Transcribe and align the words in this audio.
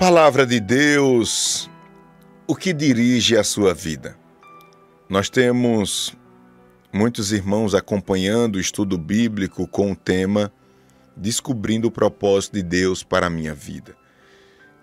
Palavra 0.00 0.46
de 0.46 0.58
Deus, 0.60 1.68
o 2.46 2.56
que 2.56 2.72
dirige 2.72 3.36
a 3.36 3.44
sua 3.44 3.74
vida? 3.74 4.16
Nós 5.10 5.28
temos 5.28 6.16
muitos 6.90 7.32
irmãos 7.32 7.74
acompanhando 7.74 8.56
o 8.56 8.60
estudo 8.60 8.96
bíblico 8.96 9.68
com 9.68 9.92
o 9.92 9.94
tema 9.94 10.50
Descobrindo 11.14 11.88
o 11.88 11.90
propósito 11.90 12.54
de 12.54 12.62
Deus 12.62 13.02
para 13.02 13.26
a 13.26 13.30
minha 13.30 13.52
vida. 13.52 13.94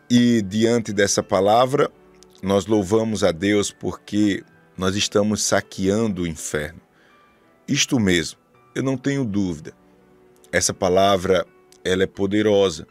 E 0.07 0.43
diante 0.43 0.93
dessa 0.93 1.23
palavra, 1.23 1.89
nós 2.43 2.67
louvamos 2.67 3.23
a 3.23 3.31
Deus 3.31 3.71
porque 3.71 4.43
nós 4.77 4.95
estamos 4.95 5.41
saqueando 5.41 6.21
o 6.21 6.27
inferno. 6.27 6.79
Isto 7.67 7.99
mesmo, 7.99 8.37
eu 8.75 8.83
não 8.83 8.95
tenho 8.95 9.25
dúvida. 9.25 9.73
Essa 10.51 10.75
palavra, 10.75 11.43
ela 11.83 12.03
é 12.03 12.07
poderosa 12.07 12.85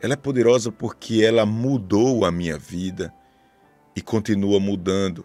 ela 0.00 0.14
é 0.14 0.16
poderosa 0.16 0.70
porque 0.70 1.22
ela 1.24 1.46
mudou 1.46 2.24
a 2.24 2.30
minha 2.30 2.58
vida 2.58 3.12
e 3.94 4.02
continua 4.02 4.60
mudando. 4.60 5.24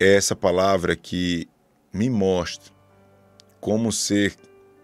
É 0.00 0.14
essa 0.14 0.34
palavra 0.34 0.96
que 0.96 1.48
me 1.92 2.08
mostra 2.08 2.72
como 3.60 3.92
ser 3.92 4.34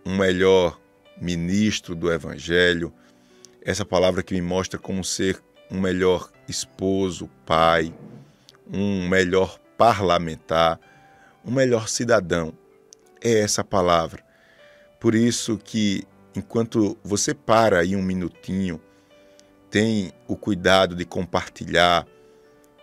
um 0.05 0.17
melhor 0.17 0.79
ministro 1.21 1.95
do 1.95 2.13
Evangelho, 2.13 2.93
essa 3.63 3.85
palavra 3.85 4.23
que 4.23 4.35
me 4.35 4.43
mostra 4.43 4.79
como 4.79 5.03
ser 5.03 5.43
um 5.71 5.81
melhor 5.81 6.31
esposo, 6.49 7.29
pai, 7.45 7.93
um 8.73 9.09
melhor 9.09 9.59
parlamentar, 9.77 10.79
um 11.45 11.51
melhor 11.51 11.89
cidadão. 11.89 12.53
É 13.21 13.41
essa 13.41 13.65
palavra. 13.65 14.23
Por 15.01 15.15
isso 15.15 15.59
que 15.59 16.07
enquanto 16.37 16.97
você 17.03 17.35
para 17.35 17.81
aí 17.81 17.97
um 17.97 18.03
minutinho 18.03 18.81
tem 19.71 20.13
o 20.27 20.37
cuidado 20.37 20.95
de 20.95 21.05
compartilhar, 21.05 22.07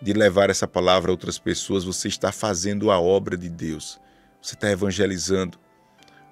de 0.00 0.12
levar 0.12 0.50
essa 0.50 0.68
palavra 0.68 1.10
a 1.10 1.12
outras 1.12 1.38
pessoas, 1.38 1.84
você 1.84 2.08
está 2.08 2.30
fazendo 2.30 2.90
a 2.90 3.00
obra 3.00 3.36
de 3.36 3.48
Deus. 3.48 3.98
Você 4.40 4.54
está 4.54 4.70
evangelizando. 4.70 5.58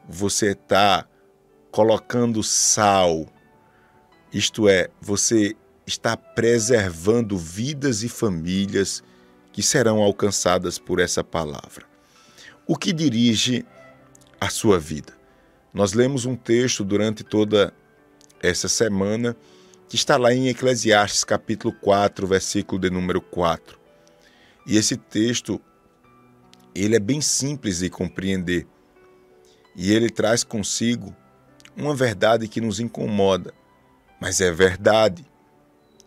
Você 0.09 0.53
está 0.53 1.06
colocando 1.70 2.42
sal. 2.42 3.27
Isto 4.33 4.69
é, 4.69 4.89
você 5.01 5.56
está 5.87 6.17
preservando 6.17 7.36
vidas 7.36 8.03
e 8.03 8.09
famílias 8.09 9.03
que 9.53 9.62
serão 9.62 10.03
alcançadas 10.03 10.79
por 10.79 11.01
essa 11.01 11.25
palavra. 11.25 11.86
O 12.67 12.77
que 12.77 12.92
dirige 12.92 13.64
a 14.41 14.48
sua 14.48 14.79
vida? 14.79 15.12
Nós 15.73 15.92
lemos 15.92 16.25
um 16.25 16.36
texto 16.36 16.84
durante 16.84 17.25
toda 17.25 17.73
essa 18.41 18.69
semana 18.69 19.36
que 19.89 19.97
está 19.97 20.17
lá 20.17 20.33
em 20.33 20.49
Eclesiastes 20.49 21.25
capítulo 21.25 21.75
4, 21.81 22.27
versículo 22.27 22.81
de 22.81 22.91
número 22.91 23.21
4. 23.21 23.79
E 24.67 24.77
esse 24.77 24.97
texto, 24.97 25.61
ele 26.75 26.97
é 26.97 27.01
bem 27.01 27.21
simples 27.21 27.79
de 27.79 27.91
compreender. 27.91 28.67
E 29.77 29.93
ele 29.93 30.09
traz 30.09 30.43
consigo 30.43 31.15
uma 31.77 31.95
verdade 31.95 32.49
que 32.49 32.61
nos 32.61 32.81
incomoda, 32.81 33.53
mas 34.21 34.41
é 34.41 34.51
verdade. 34.51 35.25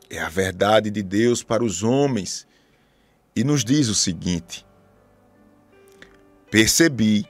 É 0.09 0.19
a 0.19 0.29
verdade 0.29 0.89
de 0.89 1.03
Deus 1.03 1.43
para 1.43 1.63
os 1.63 1.83
homens. 1.83 2.47
E 3.35 3.43
nos 3.43 3.63
diz 3.63 3.89
o 3.89 3.95
seguinte: 3.95 4.65
Percebi 6.49 7.25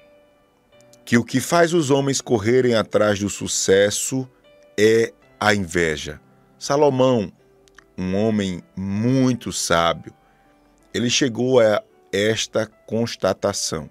que 1.04 1.18
o 1.18 1.24
que 1.24 1.40
faz 1.40 1.74
os 1.74 1.90
homens 1.90 2.22
correrem 2.22 2.76
atrás 2.76 3.20
do 3.20 3.30
sucesso 3.30 4.30
é 4.78 5.12
a 5.40 5.54
inveja. 5.54 6.22
Salomão, 6.60 7.32
um 7.96 8.16
homem 8.16 8.64
muito 8.76 9.52
sábio, 9.52 10.14
ele 10.94 11.10
chegou 11.10 11.60
a 11.60 11.84
esta 12.12 12.66
constatação: 12.66 13.90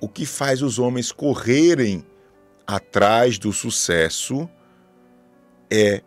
o 0.00 0.08
que 0.08 0.26
faz 0.26 0.60
os 0.60 0.78
homens 0.78 1.10
correrem 1.10 2.04
atrás 2.66 3.38
do 3.38 3.52
sucesso 3.52 4.48
é 5.70 6.02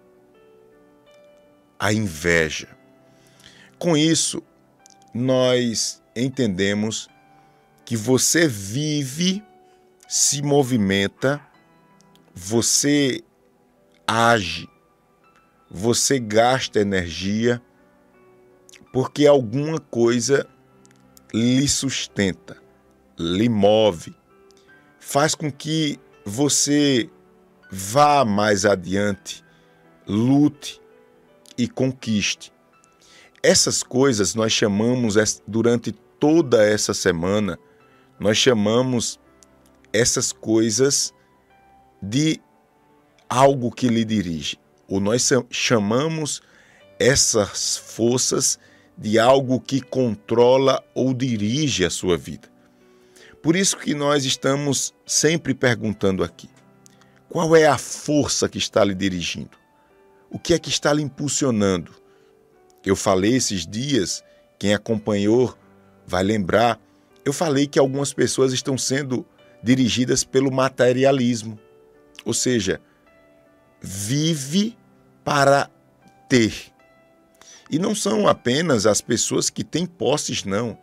a 1.79 1.91
inveja. 1.91 2.69
Com 3.79 3.97
isso, 3.97 4.41
nós 5.13 6.01
entendemos 6.15 7.07
que 7.85 7.95
você 7.95 8.47
vive, 8.47 9.43
se 10.07 10.41
movimenta, 10.41 11.41
você 12.33 13.23
age 14.07 14.67
você 15.69 16.19
gasta 16.19 16.79
energia 16.79 17.61
porque 18.91 19.27
alguma 19.27 19.79
coisa 19.79 20.47
lhe 21.33 21.67
sustenta, 21.67 22.57
lhe 23.19 23.49
move, 23.49 24.15
faz 24.99 25.35
com 25.35 25.51
que 25.51 25.99
você 26.25 27.09
vá 27.69 28.23
mais 28.23 28.65
adiante, 28.65 29.43
lute 30.07 30.81
e 31.57 31.67
conquiste. 31.67 32.51
Essas 33.43 33.83
coisas 33.83 34.33
nós 34.33 34.51
chamamos 34.51 35.15
durante 35.45 35.91
toda 35.91 36.63
essa 36.63 36.93
semana, 36.93 37.59
nós 38.19 38.37
chamamos 38.37 39.19
essas 39.91 40.31
coisas 40.31 41.13
de 42.01 42.39
algo 43.29 43.69
que 43.69 43.89
lhe 43.89 44.05
dirige 44.05 44.57
ou 44.87 44.99
nós 44.99 45.29
chamamos 45.49 46.41
essas 46.99 47.77
forças 47.77 48.57
de 48.97 49.19
algo 49.19 49.59
que 49.59 49.81
controla 49.81 50.83
ou 50.95 51.13
dirige 51.13 51.85
a 51.85 51.89
sua 51.89 52.17
vida. 52.17 52.49
Por 53.41 53.55
isso 53.55 53.77
que 53.77 53.93
nós 53.93 54.25
estamos 54.25 54.93
sempre 55.05 55.53
perguntando 55.53 56.23
aqui: 56.23 56.49
qual 57.29 57.55
é 57.55 57.65
a 57.65 57.77
força 57.77 58.49
que 58.49 58.57
está 58.57 58.83
lhe 58.83 58.95
dirigindo? 58.95 59.57
O 60.29 60.39
que 60.39 60.53
é 60.53 60.59
que 60.59 60.69
está 60.69 60.91
lhe 60.91 61.03
impulsionando? 61.03 61.91
Eu 62.83 62.95
falei 62.95 63.35
esses 63.35 63.65
dias, 63.67 64.23
quem 64.57 64.73
acompanhou 64.73 65.55
vai 66.05 66.23
lembrar, 66.23 66.79
eu 67.23 67.33
falei 67.33 67.67
que 67.67 67.77
algumas 67.77 68.13
pessoas 68.13 68.53
estão 68.53 68.77
sendo 68.77 69.25
dirigidas 69.61 70.23
pelo 70.23 70.51
materialismo. 70.51 71.59
Ou 72.25 72.33
seja, 72.33 72.81
vive 73.81 74.77
para 75.23 75.69
ter. 76.29 76.53
E 77.69 77.77
não 77.77 77.93
são 77.93 78.27
apenas 78.27 78.85
as 78.85 79.01
pessoas 79.01 79.49
que 79.49 79.63
têm 79.63 79.85
posses, 79.85 80.43
não. 80.43 80.77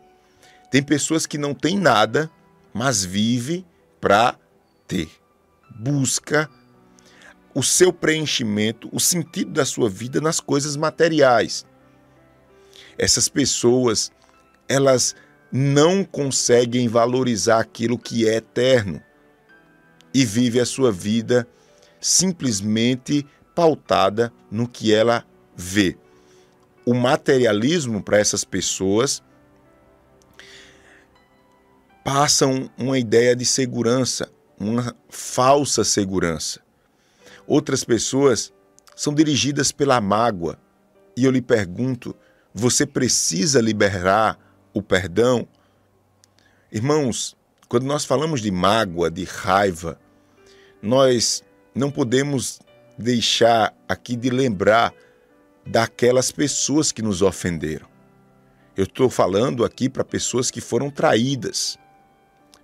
Tem 0.71 0.82
pessoas 0.82 1.27
que 1.27 1.38
não 1.38 1.54
têm 1.54 1.78
nada, 1.78 2.31
mas 2.72 3.04
vive 3.04 3.65
para 4.00 4.38
ter. 4.87 5.09
Busca 5.71 6.50
o 7.54 7.62
seu 7.62 7.93
preenchimento, 7.93 8.88
o 8.93 8.99
sentido 8.99 9.53
da 9.53 9.65
sua 9.65 9.88
vida 9.88 10.21
nas 10.21 10.41
coisas 10.41 10.77
materiais. 10.77 11.65
Essas 12.99 13.28
pessoas, 13.28 14.10
elas 14.69 15.15
não 15.50 16.04
conseguem 16.04 16.88
valorizar 16.88 17.60
aquilo 17.60 17.97
que 17.97 18.28
é 18.28 18.37
eterno 18.37 19.00
e 20.12 20.25
vive 20.25 20.60
a 20.60 20.66
sua 20.66 20.91
vida 20.91 21.47
simplesmente 22.04 23.26
pautada 23.54 24.31
no 24.50 24.69
que 24.69 24.92
ela 24.92 25.25
vê. 25.56 25.97
O 26.84 26.92
materialismo 26.92 28.03
para 28.03 28.19
essas 28.19 28.44
pessoas 28.44 29.22
passam 32.04 32.70
uma 32.76 32.98
ideia 32.98 33.34
de 33.34 33.47
segurança, 33.47 34.31
uma 34.60 34.94
falsa 35.09 35.82
segurança. 35.82 36.60
Outras 37.47 37.84
pessoas 37.84 38.53
são 38.94 39.15
dirigidas 39.15 39.72
pela 39.72 39.98
mágoa. 39.98 40.59
E 41.16 41.25
eu 41.25 41.31
lhe 41.31 41.41
pergunto: 41.41 42.15
você 42.53 42.84
precisa 42.84 43.62
liberar 43.62 44.39
o 44.74 44.83
perdão? 44.83 45.48
Irmãos, 46.71 47.34
quando 47.66 47.84
nós 47.84 48.04
falamos 48.04 48.42
de 48.42 48.50
mágoa, 48.50 49.10
de 49.10 49.24
raiva, 49.24 49.98
nós 50.83 51.42
não 51.74 51.91
podemos 51.91 52.60
deixar 52.97 53.74
aqui 53.88 54.16
de 54.16 54.30
lembrar 54.30 54.94
daquelas 55.66 56.30
pessoas 56.30 56.92
que 56.92 57.03
nos 57.03 57.22
ofenderam. 57.22 57.88
Eu 58.76 58.84
estou 58.84 59.09
falando 59.09 59.65
aqui 59.65 59.88
para 59.88 60.04
pessoas 60.04 60.50
que 60.50 60.60
foram 60.60 60.91
traídas, 60.91 61.78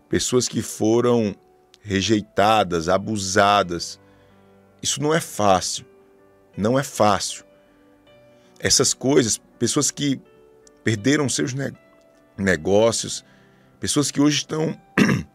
pessoas 0.08 0.48
que 0.48 0.60
foram 0.60 1.34
rejeitadas, 1.82 2.88
abusadas. 2.88 3.98
Isso 4.82 5.02
não 5.02 5.14
é 5.14 5.20
fácil, 5.20 5.86
não 6.56 6.78
é 6.78 6.82
fácil. 6.82 7.44
Essas 8.58 8.92
coisas, 8.92 9.40
pessoas 9.58 9.90
que 9.90 10.20
perderam 10.82 11.28
seus 11.28 11.54
negócios, 12.36 13.24
pessoas 13.78 14.10
que 14.10 14.20
hoje 14.20 14.38
estão 14.38 14.78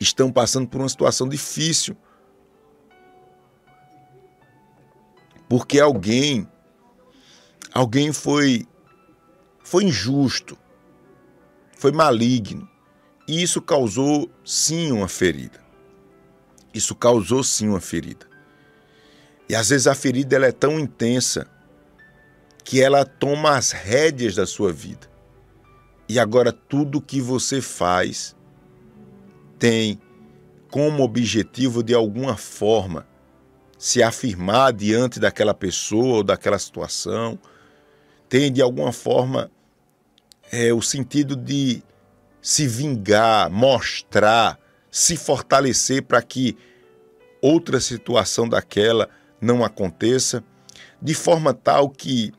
estão 0.00 0.32
passando 0.32 0.68
por 0.68 0.80
uma 0.80 0.88
situação 0.88 1.28
difícil. 1.28 1.96
Porque 5.52 5.78
alguém 5.78 6.48
alguém 7.74 8.10
foi 8.10 8.66
foi 9.62 9.84
injusto, 9.84 10.56
foi 11.76 11.92
maligno, 11.92 12.66
e 13.28 13.42
isso 13.42 13.60
causou 13.60 14.30
sim 14.42 14.92
uma 14.92 15.08
ferida. 15.08 15.62
Isso 16.72 16.94
causou 16.94 17.44
sim 17.44 17.68
uma 17.68 17.82
ferida. 17.82 18.26
E 19.46 19.54
às 19.54 19.68
vezes 19.68 19.86
a 19.86 19.94
ferida 19.94 20.36
ela 20.36 20.46
é 20.46 20.52
tão 20.52 20.80
intensa 20.80 21.46
que 22.64 22.80
ela 22.80 23.04
toma 23.04 23.54
as 23.54 23.72
rédeas 23.72 24.34
da 24.34 24.46
sua 24.46 24.72
vida. 24.72 25.06
E 26.08 26.18
agora 26.18 26.50
tudo 26.50 26.98
que 26.98 27.20
você 27.20 27.60
faz 27.60 28.34
tem 29.58 30.00
como 30.70 31.02
objetivo 31.02 31.82
de 31.82 31.92
alguma 31.92 32.38
forma 32.38 33.11
se 33.82 34.00
afirmar 34.00 34.72
diante 34.72 35.18
daquela 35.18 35.52
pessoa 35.52 36.18
ou 36.18 36.22
daquela 36.22 36.56
situação, 36.56 37.36
tem 38.28 38.52
de 38.52 38.62
alguma 38.62 38.92
forma 38.92 39.50
é, 40.52 40.72
o 40.72 40.80
sentido 40.80 41.34
de 41.34 41.82
se 42.40 42.68
vingar, 42.68 43.50
mostrar, 43.50 44.56
se 44.88 45.16
fortalecer 45.16 46.04
para 46.04 46.22
que 46.22 46.56
outra 47.40 47.80
situação 47.80 48.48
daquela 48.48 49.08
não 49.40 49.64
aconteça, 49.64 50.44
de 51.02 51.12
forma 51.12 51.52
tal 51.52 51.90
que 51.90 52.32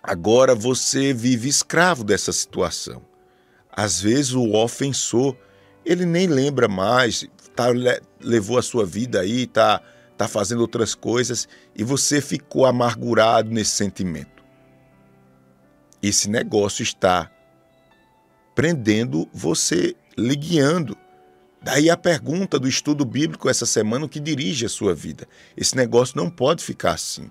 agora 0.00 0.54
você 0.54 1.12
vive 1.12 1.48
escravo 1.48 2.04
dessa 2.04 2.30
situação. 2.30 3.02
Às 3.72 4.00
vezes 4.00 4.34
o 4.34 4.52
ofensor, 4.52 5.36
ele 5.84 6.06
nem 6.06 6.28
lembra 6.28 6.68
mais, 6.68 7.26
tá, 7.56 7.66
levou 8.20 8.56
a 8.56 8.62
sua 8.62 8.86
vida 8.86 9.18
aí, 9.18 9.48
tá, 9.48 9.82
tá 10.16 10.28
fazendo 10.28 10.60
outras 10.60 10.94
coisas 10.94 11.48
e 11.74 11.82
você 11.82 12.20
ficou 12.20 12.66
amargurado 12.66 13.50
nesse 13.50 13.72
sentimento. 13.72 14.44
Esse 16.02 16.28
negócio 16.28 16.82
está 16.82 17.30
prendendo 18.54 19.28
você, 19.32 19.96
lhe 20.16 20.36
guiando. 20.36 20.96
Daí 21.62 21.88
a 21.88 21.96
pergunta 21.96 22.58
do 22.58 22.68
estudo 22.68 23.04
bíblico 23.04 23.48
essa 23.48 23.64
semana, 23.64 24.04
o 24.04 24.08
que 24.08 24.20
dirige 24.20 24.66
a 24.66 24.68
sua 24.68 24.94
vida. 24.94 25.26
Esse 25.56 25.74
negócio 25.74 26.16
não 26.16 26.28
pode 26.28 26.62
ficar 26.62 26.92
assim. 26.92 27.30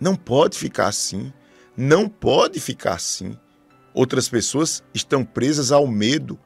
Não 0.00 0.16
pode 0.16 0.56
ficar 0.58 0.88
assim. 0.88 1.32
Não 1.76 2.08
pode 2.08 2.58
ficar 2.58 2.94
assim. 2.94 3.36
Outras 3.92 4.28
pessoas 4.28 4.82
estão 4.94 5.24
presas 5.24 5.70
ao 5.70 5.86
medo. 5.86 6.38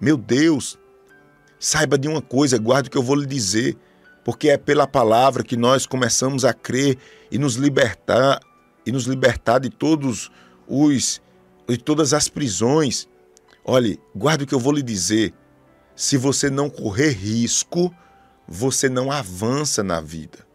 Meu 0.00 0.16
Deus, 0.16 0.78
saiba 1.60 1.98
de 1.98 2.08
uma 2.08 2.22
coisa, 2.22 2.58
guarde 2.58 2.88
o 2.88 2.90
que 2.90 2.98
eu 2.98 3.02
vou 3.02 3.16
lhe 3.16 3.26
dizer, 3.26 3.76
porque 4.24 4.50
é 4.50 4.58
pela 4.58 4.86
palavra 4.86 5.42
que 5.42 5.56
nós 5.56 5.86
começamos 5.86 6.44
a 6.44 6.52
crer 6.52 6.98
e 7.30 7.38
nos 7.38 7.54
libertar 7.54 8.40
e 8.84 8.92
nos 8.92 9.04
libertar 9.04 9.58
de 9.58 9.70
todos 9.70 10.30
os 10.66 11.20
de 11.68 11.76
todas 11.76 12.14
as 12.14 12.28
prisões. 12.28 13.06
Olhe, 13.64 14.00
guarde 14.16 14.44
o 14.44 14.46
que 14.46 14.54
eu 14.54 14.60
vou 14.60 14.72
lhe 14.72 14.82
dizer. 14.82 15.34
Se 15.94 16.16
você 16.16 16.48
não 16.48 16.70
correr 16.70 17.10
risco, 17.10 17.94
você 18.46 18.88
não 18.88 19.12
avança 19.12 19.82
na 19.82 20.00
vida. 20.00 20.46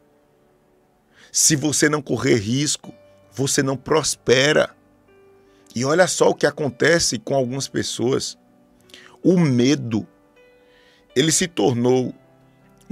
Se 1.31 1.55
você 1.55 1.87
não 1.87 2.01
correr 2.01 2.37
risco, 2.37 2.93
você 3.31 3.61
não 3.61 3.77
prospera. 3.77 4.75
E 5.75 5.85
olha 5.85 6.07
só 6.07 6.29
o 6.29 6.35
que 6.35 6.47
acontece 6.47 7.19
com 7.19 7.35
algumas 7.35 7.67
pessoas. 7.67 8.37
O 9.23 9.39
medo, 9.39 10.07
ele 11.15 11.31
se 11.31 11.47
tornou 11.47 12.13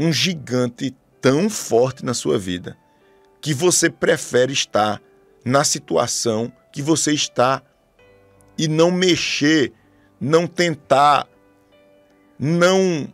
um 0.01 0.11
gigante 0.11 0.95
tão 1.21 1.47
forte 1.47 2.03
na 2.03 2.15
sua 2.15 2.39
vida 2.39 2.75
que 3.39 3.53
você 3.53 3.87
prefere 3.87 4.51
estar 4.51 4.99
na 5.45 5.63
situação 5.63 6.51
que 6.73 6.81
você 6.81 7.13
está 7.13 7.61
e 8.57 8.67
não 8.67 8.89
mexer, 8.89 9.71
não 10.19 10.47
tentar 10.47 11.27
não 12.39 13.13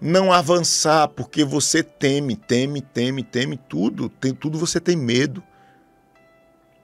não 0.00 0.32
avançar, 0.32 1.08
porque 1.08 1.44
você 1.44 1.82
teme, 1.82 2.34
teme, 2.34 2.82
teme, 2.82 3.22
teme 3.22 3.56
tudo, 3.56 4.08
tem 4.08 4.34
tudo 4.34 4.58
você 4.58 4.80
tem 4.80 4.96
medo. 4.96 5.42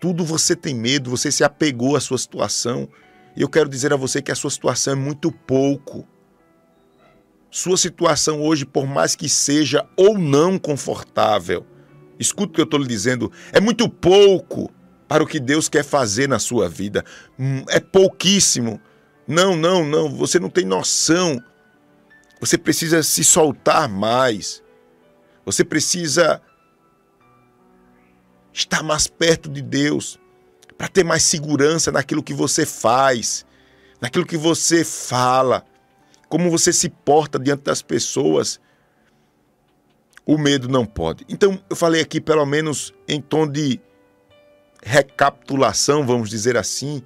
Tudo 0.00 0.24
você 0.24 0.56
tem 0.56 0.74
medo, 0.74 1.10
você 1.10 1.30
se 1.30 1.44
apegou 1.44 1.96
à 1.96 2.00
sua 2.00 2.16
situação. 2.16 2.88
Eu 3.36 3.48
quero 3.48 3.68
dizer 3.68 3.92
a 3.92 3.96
você 3.96 4.22
que 4.22 4.32
a 4.32 4.36
sua 4.36 4.50
situação 4.50 4.94
é 4.94 4.96
muito 4.96 5.30
pouco. 5.30 6.06
Sua 7.52 7.76
situação 7.76 8.42
hoje, 8.42 8.66
por 8.66 8.86
mais 8.86 9.14
que 9.14 9.28
seja 9.28 9.86
ou 9.96 10.18
não 10.18 10.58
confortável, 10.58 11.64
escuta 12.18 12.50
o 12.50 12.54
que 12.54 12.60
eu 12.62 12.64
estou 12.64 12.80
lhe 12.80 12.88
dizendo, 12.88 13.30
é 13.52 13.60
muito 13.60 13.88
pouco 13.88 14.68
para 15.06 15.22
o 15.22 15.26
que 15.26 15.38
Deus 15.38 15.68
quer 15.68 15.84
fazer 15.84 16.28
na 16.28 16.40
sua 16.40 16.68
vida. 16.68 17.04
Hum, 17.38 17.62
é 17.68 17.78
pouquíssimo. 17.78 18.80
Não, 19.28 19.54
não, 19.54 19.84
não, 19.84 20.10
você 20.10 20.40
não 20.40 20.50
tem 20.50 20.64
noção 20.64 21.40
você 22.42 22.58
precisa 22.58 23.04
se 23.04 23.22
soltar 23.22 23.88
mais. 23.88 24.60
Você 25.46 25.64
precisa 25.64 26.42
estar 28.52 28.82
mais 28.82 29.06
perto 29.06 29.48
de 29.48 29.62
Deus 29.62 30.18
para 30.76 30.88
ter 30.88 31.04
mais 31.04 31.22
segurança 31.22 31.92
naquilo 31.92 32.20
que 32.20 32.34
você 32.34 32.66
faz, 32.66 33.46
naquilo 34.00 34.26
que 34.26 34.36
você 34.36 34.82
fala, 34.82 35.64
como 36.32 36.50
você 36.50 36.72
se 36.72 36.88
porta 36.88 37.38
diante 37.38 37.64
das 37.64 37.82
pessoas. 37.82 38.58
O 40.24 40.38
medo 40.38 40.66
não 40.66 40.86
pode. 40.86 41.26
Então, 41.28 41.62
eu 41.68 41.76
falei 41.76 42.00
aqui, 42.00 42.22
pelo 42.22 42.46
menos 42.46 42.94
em 43.06 43.20
tom 43.20 43.46
de 43.46 43.78
recapitulação, 44.82 46.06
vamos 46.06 46.30
dizer 46.30 46.56
assim, 46.56 47.02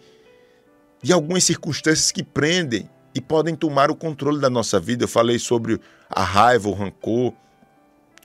de 1.02 1.12
algumas 1.12 1.42
circunstâncias 1.42 2.12
que 2.12 2.22
prendem 2.22 2.88
e 3.16 3.20
podem 3.20 3.56
tomar 3.56 3.90
o 3.90 3.96
controle 3.96 4.40
da 4.40 4.48
nossa 4.48 4.78
vida. 4.78 5.02
Eu 5.02 5.08
falei 5.08 5.40
sobre 5.40 5.80
a 6.08 6.22
raiva, 6.22 6.68
o 6.68 6.72
rancor, 6.72 7.32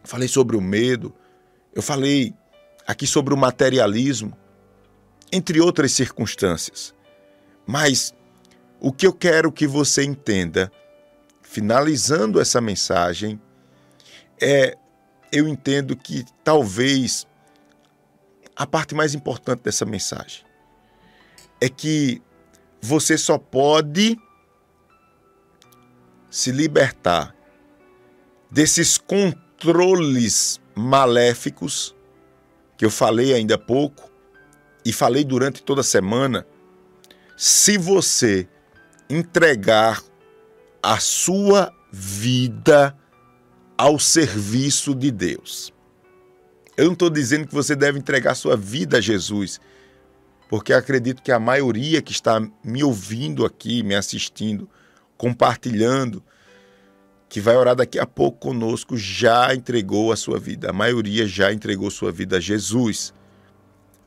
falei 0.03 0.27
sobre 0.27 0.55
o 0.55 0.61
medo, 0.61 1.11
eu 1.73 1.81
falei 1.81 2.31
aqui 2.85 3.07
sobre 3.07 3.33
o 3.33 3.37
materialismo, 3.37 4.37
entre 5.31 5.59
outras 5.59 5.93
circunstâncias. 5.93 6.93
Mas 7.65 8.13
o 8.79 8.93
que 8.93 9.07
eu 9.07 9.13
quero 9.13 9.51
que 9.51 9.65
você 9.65 10.03
entenda, 10.03 10.71
finalizando 11.51 12.39
essa 12.39 12.61
mensagem, 12.61 13.37
é 14.41 14.77
eu 15.33 15.49
entendo 15.49 15.97
que 15.97 16.23
talvez 16.45 17.27
a 18.55 18.65
parte 18.65 18.95
mais 18.95 19.13
importante 19.13 19.61
dessa 19.61 19.83
mensagem 19.83 20.45
é 21.59 21.67
que 21.67 22.21
você 22.81 23.17
só 23.17 23.37
pode 23.37 24.17
se 26.29 26.53
libertar 26.53 27.35
desses 28.49 28.97
controles 28.97 30.61
maléficos 30.73 31.93
que 32.77 32.85
eu 32.85 32.89
falei 32.89 33.33
ainda 33.33 33.55
há 33.55 33.59
pouco 33.59 34.09
e 34.85 34.93
falei 34.93 35.25
durante 35.25 35.61
toda 35.61 35.81
a 35.81 35.83
semana, 35.83 36.47
se 37.35 37.77
você 37.77 38.47
entregar 39.09 40.01
a 40.81 40.99
sua 40.99 41.73
vida 41.91 42.95
ao 43.77 43.99
serviço 43.99 44.95
de 44.95 45.11
Deus. 45.11 45.73
Eu 46.77 46.85
não 46.85 46.93
estou 46.93 47.09
dizendo 47.09 47.47
que 47.47 47.53
você 47.53 47.75
deve 47.75 47.99
entregar 47.99 48.35
sua 48.35 48.55
vida 48.55 48.97
a 48.97 49.01
Jesus, 49.01 49.59
porque 50.49 50.73
acredito 50.73 51.21
que 51.21 51.31
a 51.31 51.39
maioria 51.39 52.01
que 52.01 52.11
está 52.11 52.39
me 52.63 52.83
ouvindo 52.83 53.45
aqui, 53.45 53.83
me 53.83 53.95
assistindo, 53.95 54.69
compartilhando, 55.17 56.23
que 57.29 57.39
vai 57.39 57.55
orar 57.55 57.75
daqui 57.75 57.97
a 57.99 58.05
pouco 58.05 58.39
conosco, 58.39 58.97
já 58.97 59.53
entregou 59.53 60.11
a 60.11 60.17
sua 60.17 60.39
vida. 60.39 60.69
A 60.69 60.73
maioria 60.73 61.27
já 61.27 61.53
entregou 61.53 61.89
sua 61.89 62.11
vida 62.11 62.37
a 62.37 62.39
Jesus. 62.39 63.13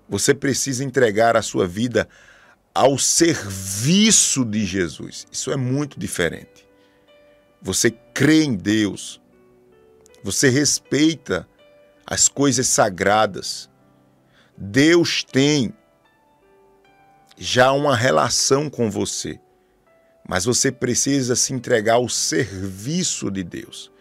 Você 0.09 0.35
precisa 0.35 0.85
entregar 0.85 1.37
a 1.37 1.43
sua 1.43 1.66
vida 1.66 2.09
ao 2.75 2.99
serviço 2.99 4.45
de 4.45 4.66
Jesus. 4.66 5.26
Isso 5.33 5.50
é 5.50 5.57
muito 5.57 5.99
diferente. 5.99 6.63
Você 7.64 7.90
crê 7.90 8.44
em 8.44 8.54
Deus. 8.54 9.21
Você 10.23 10.49
respeita 10.49 11.49
as 12.06 12.28
coisas 12.28 12.68
sagradas. 12.68 13.68
Deus 14.56 15.25
tem 15.25 15.75
já 17.37 17.73
uma 17.73 17.97
relação 17.97 18.71
com 18.71 18.88
você 18.88 19.40
mas 20.26 20.44
você 20.44 20.73
precisa 20.73 21.37
se 21.37 21.52
entregar 21.52 21.94
ao 21.94 22.09
serviço 22.09 23.30
de 23.30 23.44
Deus. 23.44 23.92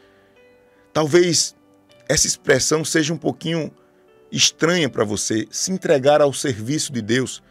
Talvez 0.94 1.56
essa 2.08 2.28
expressão 2.28 2.86
seja 2.86 3.14
um 3.14 3.18
pouquinho 3.18 3.72
estranha 4.32 4.90
para 4.90 5.04
você, 5.04 5.48
se 5.52 5.72
entregar 5.72 6.22
ao 6.22 6.34
serviço 6.34 6.92
de 6.94 7.02
Deus. 7.02 7.44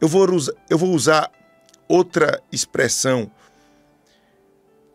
Eu 0.00 0.08
vou, 0.08 0.28
usar, 0.30 0.52
eu 0.68 0.76
vou 0.76 0.92
usar 0.92 1.30
outra 1.88 2.42
expressão 2.50 3.30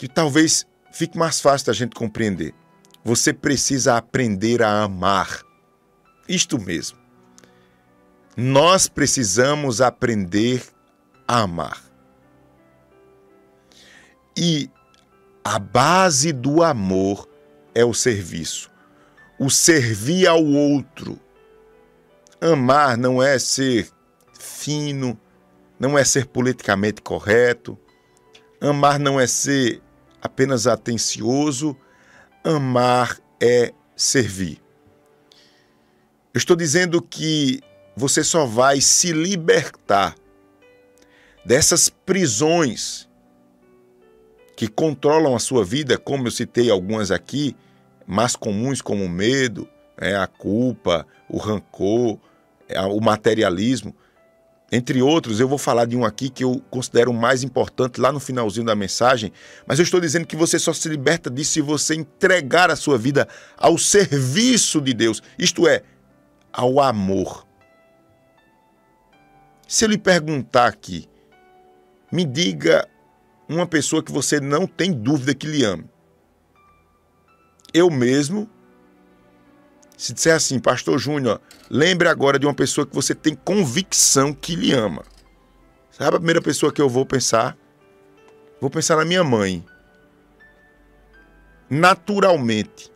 que 0.02 0.08
talvez 0.08 0.66
fique 0.92 1.16
mais 1.16 1.40
fácil 1.40 1.68
da 1.68 1.74
gente 1.74 1.94
compreender. 1.94 2.56
Você 3.04 3.32
precisa 3.32 3.98
aprender 3.98 4.64
a 4.64 4.82
amar. 4.82 5.44
Isto 6.28 6.58
mesmo. 6.58 6.98
nós 8.36 8.88
precisamos 8.88 9.80
aprender 9.80 10.64
a 11.28 11.42
amar. 11.42 11.84
E 14.36 14.72
a 15.44 15.60
base 15.60 16.32
do 16.34 16.64
amor 16.64 17.30
é 17.76 17.86
o 17.86 17.94
serviço. 17.94 18.72
O 19.38 19.52
servir 19.52 20.26
ao 20.26 20.44
outro. 20.44 21.20
Amar 22.42 22.98
não 22.98 23.22
é 23.22 23.38
ser 23.38 23.88
fino, 24.34 25.16
não 25.80 25.96
é 25.96 26.04
ser 26.04 26.26
politicamente 26.26 27.04
correto. 27.04 27.78
Amar 28.60 28.98
não 28.98 29.20
é 29.20 29.28
ser 29.28 29.80
apenas 30.22 30.68
atencioso. 30.68 31.76
Amar 32.44 33.20
é 33.40 33.74
servir. 33.96 34.62
Eu 36.34 36.38
estou 36.38 36.56
dizendo 36.56 37.02
que 37.02 37.62
você 37.96 38.24
só 38.24 38.46
vai 38.46 38.80
se 38.80 39.12
libertar 39.12 40.16
dessas 41.44 41.90
prisões 41.90 43.10
que 44.56 44.68
controlam 44.68 45.36
a 45.36 45.40
sua 45.40 45.66
vida, 45.66 45.98
como 45.98 46.28
eu 46.28 46.32
citei 46.32 46.70
algumas 46.70 47.12
aqui, 47.12 47.56
mais 48.06 48.36
comuns 48.36 48.82
como 48.82 49.04
o 49.04 49.10
medo, 49.10 49.68
é, 49.98 50.16
a 50.16 50.28
culpa, 50.28 51.06
o 51.28 51.38
rancor, 51.38 52.20
o 52.92 53.02
materialismo. 53.02 53.96
Entre 54.72 55.02
outros, 55.02 55.42
eu 55.42 55.50
vou 55.50 55.58
falar 55.58 55.86
de 55.86 55.98
um 55.98 56.06
aqui 56.06 56.30
que 56.30 56.46
eu 56.46 56.62
considero 56.70 57.12
mais 57.12 57.44
importante 57.44 58.00
lá 58.00 58.10
no 58.10 58.22
finalzinho 58.22 58.66
da 58.66 58.74
mensagem, 58.74 59.34
mas 59.68 59.80
eu 59.80 59.84
estou 59.84 60.00
dizendo 60.00 60.26
que 60.26 60.36
você 60.36 60.58
só 60.58 60.72
se 60.72 60.88
liberta 60.88 61.30
disso 61.30 61.52
se 61.52 61.62
você 61.62 61.96
entregar 61.96 62.72
a 62.72 62.76
sua 62.78 62.98
vida 62.98 63.28
ao 63.58 63.78
serviço 63.78 64.80
de 64.80 64.94
Deus, 64.94 65.22
isto 65.38 65.68
é, 65.68 65.84
ao 66.54 66.80
amor. 66.80 67.46
Se 69.68 69.84
eu 69.84 69.90
lhe 69.90 69.98
perguntar 69.98 70.68
aqui, 70.68 71.10
me 72.10 72.24
diga 72.24 72.88
uma 73.50 73.68
pessoa 73.68 74.02
que 74.02 74.12
você 74.12 74.40
não 74.40 74.66
tem 74.66 74.94
dúvida 74.94 75.34
que 75.36 75.48
lhe 75.48 75.66
ama. 75.66 75.84
Eu 77.74 77.90
mesmo, 77.90 78.50
se 80.02 80.14
disser 80.14 80.34
assim, 80.34 80.58
Pastor 80.58 80.98
Júnior, 80.98 81.40
lembre 81.70 82.08
agora 82.08 82.40
de 82.40 82.48
uma 82.48 82.56
pessoa 82.56 82.88
que 82.88 82.96
você 82.96 83.14
tem 83.14 83.36
convicção 83.36 84.34
que 84.34 84.56
lhe 84.56 84.74
ama. 84.74 85.04
Sabe 85.92 86.16
a 86.16 86.20
primeira 86.20 86.42
pessoa 86.42 86.74
que 86.74 86.82
eu 86.82 86.90
vou 86.90 87.06
pensar? 87.06 87.56
Vou 88.60 88.68
pensar 88.68 88.96
na 88.96 89.06
minha 89.06 89.24
mãe. 89.24 89.64
Naturalmente. 91.70 92.92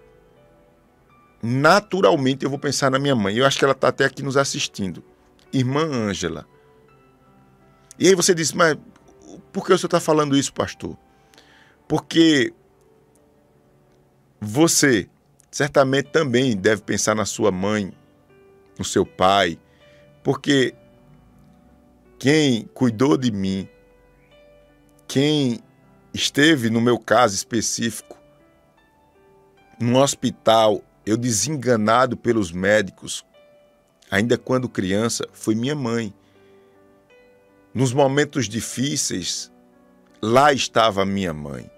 Naturalmente 1.44 2.44
eu 2.44 2.50
vou 2.50 2.58
pensar 2.58 2.90
na 2.90 2.98
minha 2.98 3.16
mãe. 3.16 3.36
Eu 3.36 3.46
acho 3.46 3.60
que 3.60 3.66
ela 3.66 3.74
está 3.74 3.90
até 3.90 4.06
aqui 4.06 4.24
nos 4.24 4.36
assistindo. 4.36 5.04
Irmã 5.54 5.84
Ângela. 5.84 6.48
E 8.00 8.08
aí 8.08 8.16
você 8.16 8.34
diz, 8.34 8.52
mas 8.52 8.76
por 9.54 9.64
que 9.64 9.72
o 9.72 9.78
senhor 9.78 9.90
está 9.90 10.00
falando 10.00 10.36
isso, 10.36 10.52
pastor? 10.52 10.98
Porque 11.88 12.52
você 14.42 15.08
certamente 15.56 16.10
também 16.10 16.54
deve 16.54 16.82
pensar 16.82 17.16
na 17.16 17.24
sua 17.24 17.50
mãe, 17.50 17.94
no 18.78 18.84
seu 18.84 19.06
pai, 19.06 19.58
porque 20.22 20.76
quem 22.20 22.66
cuidou 22.74 23.16
de 23.16 23.32
mim, 23.32 23.66
quem 25.08 25.62
esteve, 26.14 26.70
no 26.70 26.82
meu 26.82 27.00
caso 27.00 27.36
específico, 27.36 28.20
no 29.80 29.98
hospital, 29.98 30.84
eu 31.06 31.16
desenganado 31.16 32.18
pelos 32.18 32.52
médicos, 32.52 33.26
ainda 34.12 34.38
quando 34.38 34.68
criança, 34.68 35.26
foi 35.32 35.56
minha 35.56 35.74
mãe. 35.74 36.14
Nos 37.74 37.94
momentos 37.94 38.50
difíceis, 38.50 39.50
lá 40.22 40.52
estava 40.52 41.06
minha 41.06 41.34
mãe. 41.34 41.72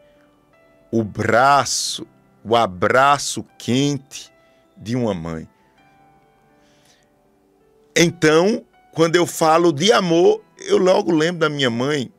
O 0.90 1.04
braço, 1.04 2.08
o 2.48 2.56
abraço 2.56 3.44
quente 3.58 4.32
de 4.78 4.96
uma 4.96 5.14
mãe. 5.14 5.48
Então, 7.94 8.64
quando 8.94 9.18
eu 9.18 9.28
falo 9.28 9.74
de 9.74 9.92
amor, 9.92 10.42
eu 10.60 10.78
logo 10.78 11.12
lembro 11.12 11.42
da 11.42 11.50
minha 11.50 11.70
mãe. 11.70 12.10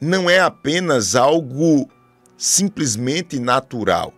Não 0.00 0.28
é 0.28 0.40
apenas 0.40 1.14
algo 1.14 1.88
simplesmente 2.36 3.38
natural, 3.38 4.14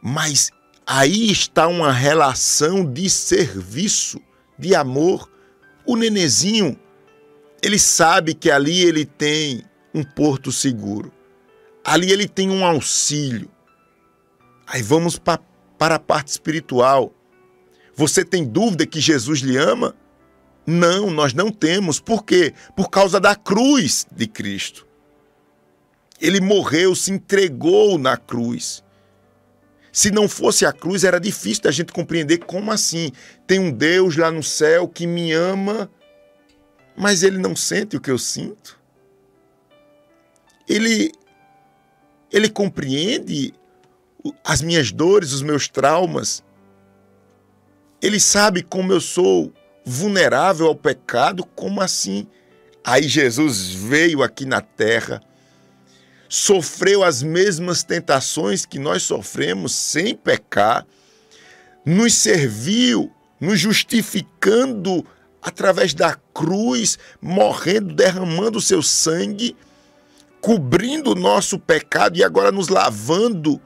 mas 0.00 0.50
aí 0.86 1.30
está 1.30 1.66
uma 1.66 1.92
relação 1.92 2.84
de 2.84 3.10
serviço, 3.10 4.20
de 4.56 4.74
amor. 4.74 5.28
O 5.84 5.96
nenezinho 5.96 6.78
ele 7.60 7.78
sabe 7.78 8.32
que 8.32 8.50
ali 8.50 8.80
ele 8.80 9.04
tem 9.04 9.64
um 9.92 10.02
porto 10.02 10.50
seguro. 10.50 11.12
Ali 11.84 12.10
ele 12.10 12.28
tem 12.28 12.48
um 12.48 12.64
auxílio. 12.64 13.50
Aí 14.72 14.82
vamos 14.82 15.18
pa, 15.18 15.38
para 15.78 15.96
a 15.96 16.00
parte 16.00 16.28
espiritual. 16.28 17.12
Você 17.94 18.24
tem 18.24 18.44
dúvida 18.44 18.86
que 18.86 19.00
Jesus 19.00 19.40
lhe 19.40 19.56
ama? 19.56 19.94
Não, 20.66 21.10
nós 21.10 21.34
não 21.34 21.50
temos. 21.50 22.00
Por 22.00 22.24
quê? 22.24 22.54
Por 22.74 22.88
causa 22.88 23.20
da 23.20 23.36
cruz 23.36 24.06
de 24.10 24.26
Cristo. 24.26 24.86
Ele 26.20 26.40
morreu, 26.40 26.94
se 26.94 27.12
entregou 27.12 27.98
na 27.98 28.16
cruz. 28.16 28.82
Se 29.92 30.10
não 30.10 30.26
fosse 30.26 30.64
a 30.64 30.72
cruz, 30.72 31.04
era 31.04 31.20
difícil 31.20 31.64
da 31.64 31.70
gente 31.70 31.92
compreender 31.92 32.38
como 32.38 32.70
assim. 32.70 33.12
Tem 33.46 33.58
um 33.58 33.70
Deus 33.70 34.16
lá 34.16 34.30
no 34.30 34.42
céu 34.42 34.88
que 34.88 35.06
me 35.06 35.32
ama 35.32 35.90
mas 36.96 37.22
ele 37.22 37.38
não 37.38 37.56
sente 37.56 37.96
o 37.96 38.00
que 38.00 38.10
eu 38.10 38.18
sinto. 38.18 38.78
Ele 40.68 41.12
ele 42.30 42.48
compreende 42.48 43.52
as 44.44 44.62
minhas 44.62 44.92
dores, 44.92 45.32
os 45.32 45.42
meus 45.42 45.68
traumas. 45.68 46.42
Ele 48.00 48.20
sabe 48.20 48.62
como 48.62 48.92
eu 48.92 49.00
sou 49.00 49.52
vulnerável 49.84 50.66
ao 50.66 50.76
pecado, 50.76 51.44
como 51.44 51.80
assim? 51.80 52.26
Aí 52.84 53.08
Jesus 53.08 53.70
veio 53.72 54.22
aqui 54.22 54.44
na 54.44 54.60
terra, 54.60 55.20
sofreu 56.28 57.04
as 57.04 57.22
mesmas 57.22 57.84
tentações 57.84 58.66
que 58.66 58.78
nós 58.78 59.02
sofremos 59.02 59.72
sem 59.74 60.16
pecar, 60.16 60.86
nos 61.84 62.14
serviu, 62.14 63.12
nos 63.40 63.58
justificando 63.60 65.04
através 65.40 65.92
da 65.94 66.14
cruz, 66.14 66.98
morrendo, 67.20 67.94
derramando 67.94 68.58
o 68.58 68.62
seu 68.62 68.82
sangue, 68.82 69.56
cobrindo 70.40 71.12
o 71.12 71.16
nosso 71.16 71.58
pecado 71.58 72.16
e 72.16 72.24
agora 72.24 72.50
nos 72.50 72.68
lavando, 72.68 73.60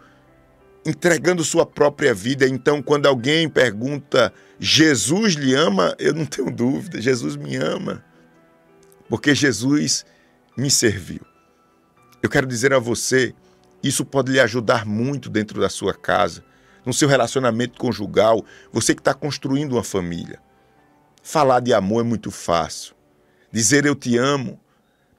entregando 0.87 1.45
sua 1.45 1.67
própria 1.67 2.15
vida. 2.15 2.47
Então, 2.47 2.81
quando 2.81 3.07
alguém 3.07 3.49
pergunta, 3.49 4.33
Jesus 4.59 5.35
lhe 5.35 5.55
ama? 5.55 5.95
Eu 5.99 6.15
não 6.15 6.25
tenho 6.25 6.51
dúvida, 6.51 7.01
Jesus 7.01 7.37
me 7.37 7.57
ama, 7.57 8.05
porque 9.09 9.35
Jesus 9.35 10.07
me 10.57 10.71
serviu. 10.71 11.21
Eu 12.23 12.31
quero 12.31 12.47
dizer 12.47 12.73
a 12.73 12.79
você, 12.79 13.35
isso 13.83 14.05
pode 14.05 14.33
lhe 14.33 14.41
ajudar 14.41 14.87
muito 14.87 15.29
dentro 15.29 15.61
da 15.61 15.69
sua 15.69 15.93
casa, 15.93 16.45
no 16.85 16.95
seu 16.95 17.09
relacionamento 17.09 17.79
conjugal, 17.79 18.45
você 18.73 18.95
que 18.95 19.01
está 19.01 19.13
construindo 19.13 19.73
uma 19.73 19.85
família. 19.85 20.41
Falar 21.23 21.61
de 21.61 21.75
amor 21.75 22.01
é 22.01 22.05
muito 22.05 22.31
fácil. 22.31 22.95
Dizer 23.51 23.85
eu 23.85 23.97
te 23.97 24.17
amo. 24.17 24.61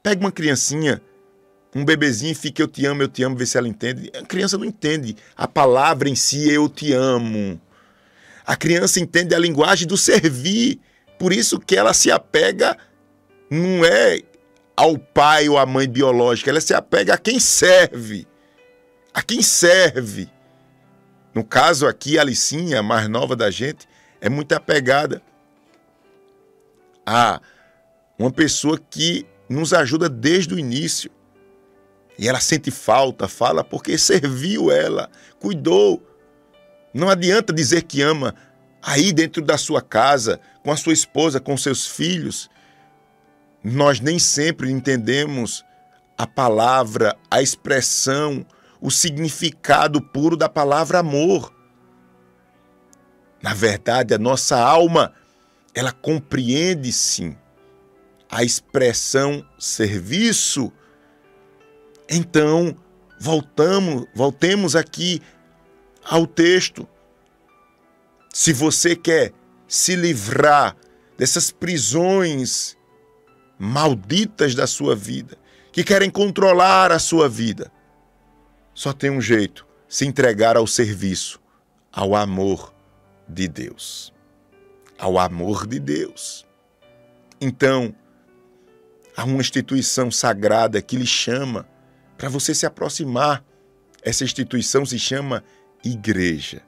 Pega 0.01 0.21
uma 0.21 0.31
criancinha, 0.31 1.01
um 1.77 1.85
bebezinho 1.85 2.35
fica 2.35 2.63
eu 2.63 2.67
te 2.67 2.87
amo, 2.87 3.03
eu 3.03 3.07
te 3.07 3.21
amo, 3.21 3.35
vê 3.35 3.45
se 3.45 3.55
ela 3.55 3.67
entende. 3.67 4.09
A 4.19 4.25
criança 4.25 4.57
não 4.57 4.65
entende 4.65 5.15
a 5.35 5.47
palavra 5.47 6.09
em 6.09 6.15
si, 6.15 6.49
eu 6.49 6.67
te 6.67 6.91
amo. 6.91 7.61
A 8.43 8.55
criança 8.55 8.99
entende 8.99 9.35
a 9.35 9.39
linguagem 9.39 9.87
do 9.87 9.95
servir. 9.95 10.79
Por 11.19 11.31
isso 11.31 11.59
que 11.59 11.75
ela 11.75 11.93
se 11.93 12.09
apega 12.09 12.75
não 13.47 13.85
é 13.85 14.21
ao 14.75 14.97
pai 14.97 15.47
ou 15.47 15.57
à 15.59 15.67
mãe 15.67 15.87
biológica, 15.87 16.49
ela 16.49 16.61
se 16.61 16.73
apega 16.73 17.13
a 17.13 17.17
quem 17.17 17.39
serve. 17.39 18.27
A 19.13 19.21
quem 19.21 19.43
serve. 19.43 20.27
No 21.31 21.43
caso 21.43 21.85
aqui, 21.85 22.17
a 22.17 22.21
Alicinha, 22.21 22.79
a 22.79 22.83
mais 22.83 23.07
nova 23.07 23.35
da 23.35 23.51
gente, 23.51 23.87
é 24.19 24.29
muito 24.29 24.53
apegada 24.53 25.21
a 27.05 27.39
uma 28.17 28.31
pessoa 28.31 28.79
que 28.89 29.27
nos 29.47 29.73
ajuda 29.73 30.09
desde 30.09 30.55
o 30.55 30.59
início. 30.59 31.11
E 32.17 32.27
ela 32.27 32.39
sente 32.39 32.71
falta, 32.71 33.27
fala 33.27 33.63
porque 33.63 33.97
serviu 33.97 34.71
ela, 34.71 35.09
cuidou. 35.39 36.03
Não 36.93 37.09
adianta 37.09 37.53
dizer 37.53 37.83
que 37.83 38.01
ama 38.01 38.33
aí 38.81 39.11
dentro 39.11 39.41
da 39.41 39.57
sua 39.57 39.81
casa, 39.81 40.39
com 40.63 40.71
a 40.71 40.77
sua 40.77 40.93
esposa, 40.93 41.39
com 41.39 41.55
seus 41.55 41.85
filhos. 41.85 42.49
Nós 43.63 43.99
nem 43.99 44.17
sempre 44.17 44.71
entendemos 44.71 45.63
a 46.17 46.25
palavra, 46.25 47.15
a 47.29 47.41
expressão, 47.41 48.45
o 48.81 48.89
significado 48.89 50.01
puro 50.01 50.35
da 50.35 50.49
palavra 50.49 50.99
amor. 50.99 51.53
Na 53.41 53.53
verdade, 53.53 54.13
a 54.13 54.17
nossa 54.17 54.57
alma 54.57 55.13
ela 55.75 55.91
compreende 55.91 56.91
sim 56.91 57.37
a 58.29 58.43
expressão 58.43 59.45
serviço, 59.57 60.71
então 62.09 62.75
voltamos, 63.19 64.05
voltemos 64.13 64.75
aqui 64.75 65.21
ao 66.03 66.25
texto. 66.25 66.87
Se 68.33 68.53
você 68.53 68.95
quer 68.95 69.33
se 69.67 69.95
livrar 69.95 70.75
dessas 71.17 71.51
prisões 71.51 72.77
malditas 73.59 74.53
da 74.53 74.67
sua 74.67 74.95
vida, 74.95 75.37
que 75.71 75.83
querem 75.83 76.09
controlar 76.09 76.91
a 76.91 76.99
sua 76.99 77.27
vida, 77.27 77.71
só 78.73 78.93
tem 78.93 79.09
um 79.09 79.21
jeito: 79.21 79.65
se 79.89 80.05
entregar 80.05 80.55
ao 80.55 80.67
serviço, 80.67 81.39
ao 81.91 82.15
amor 82.15 82.73
de 83.27 83.47
Deus. 83.47 84.13
Ao 84.97 85.19
amor 85.19 85.67
de 85.67 85.79
Deus. 85.79 86.45
Então, 87.39 87.93
há 89.15 89.23
uma 89.23 89.39
instituição 89.39 90.09
sagrada 90.09 90.81
que 90.81 90.95
lhe 90.95 91.05
chama 91.05 91.67
para 92.17 92.29
você 92.29 92.53
se 92.53 92.65
aproximar. 92.65 93.43
Essa 94.01 94.23
instituição 94.23 94.85
se 94.85 94.97
chama 94.97 95.43
igreja. 95.83 96.61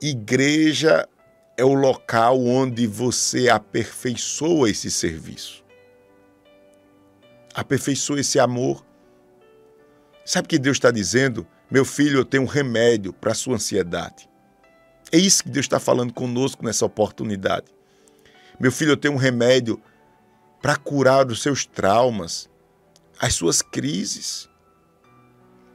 Igreja 0.00 1.08
é 1.56 1.64
o 1.64 1.74
local 1.74 2.44
onde 2.44 2.86
você 2.86 3.48
aperfeiçoa 3.48 4.70
esse 4.70 4.90
serviço. 4.90 5.64
Aperfeiçoa 7.54 8.20
esse 8.20 8.38
amor. 8.38 8.84
Sabe 10.24 10.46
o 10.46 10.48
que 10.48 10.58
Deus 10.58 10.76
está 10.76 10.90
dizendo? 10.90 11.46
Meu 11.70 11.84
filho, 11.84 12.18
eu 12.18 12.24
tenho 12.24 12.42
um 12.42 12.46
remédio 12.46 13.12
para 13.12 13.32
a 13.32 13.34
sua 13.34 13.54
ansiedade. 13.54 14.28
É 15.12 15.18
isso 15.18 15.44
que 15.44 15.50
Deus 15.50 15.64
está 15.64 15.78
falando 15.78 16.12
conosco 16.12 16.64
nessa 16.64 16.84
oportunidade. 16.84 17.66
Meu 18.58 18.72
filho, 18.72 18.92
eu 18.92 18.96
tenho 18.96 19.14
um 19.14 19.18
remédio 19.18 19.80
para 20.60 20.76
curar 20.76 21.26
os 21.26 21.42
seus 21.42 21.64
traumas, 21.64 22.48
as 23.24 23.32
suas 23.32 23.62
crises. 23.62 24.50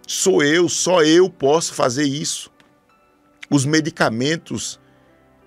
Sou 0.08 0.44
eu, 0.44 0.70
só 0.70 1.02
eu 1.02 1.28
posso 1.28 1.74
fazer 1.74 2.04
isso. 2.04 2.52
Os 3.50 3.66
medicamentos 3.66 4.80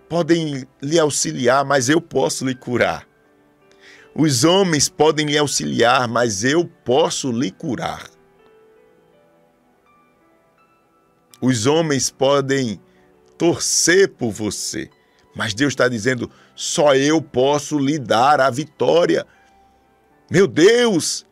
podem 0.08 0.66
lhe 0.82 0.98
auxiliar, 0.98 1.64
mas 1.64 1.88
eu 1.88 2.00
posso 2.00 2.44
lhe 2.44 2.56
curar. 2.56 3.06
Os 4.16 4.42
homens 4.42 4.88
podem 4.88 5.26
lhe 5.26 5.38
auxiliar, 5.38 6.08
mas 6.08 6.42
eu 6.42 6.66
posso 6.66 7.30
lhe 7.30 7.52
curar. 7.52 8.10
Os 11.40 11.66
homens 11.66 12.10
podem 12.10 12.80
torcer 13.38 14.08
por 14.08 14.32
você, 14.32 14.90
mas 15.36 15.54
Deus 15.54 15.72
está 15.72 15.86
dizendo: 15.86 16.28
só 16.56 16.96
eu 16.96 17.22
posso 17.22 17.78
lhe 17.78 17.96
dar 17.96 18.40
a 18.40 18.50
vitória. 18.50 19.24
Meu 20.28 20.48
Deus, 20.48 21.24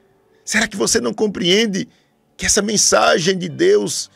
será 0.50 0.66
que 0.66 0.76
você 0.76 1.00
não 1.00 1.14
compreende 1.14 1.88
que 2.37 2.45
essa 2.45 2.61
mensagem 2.61 3.38
de 3.38 3.49
Deus 3.49 4.11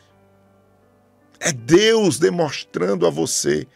é 1.38 1.52
Deus 1.52 2.18
demonstrando 2.18 3.06
a 3.06 3.10
você, 3.10 3.68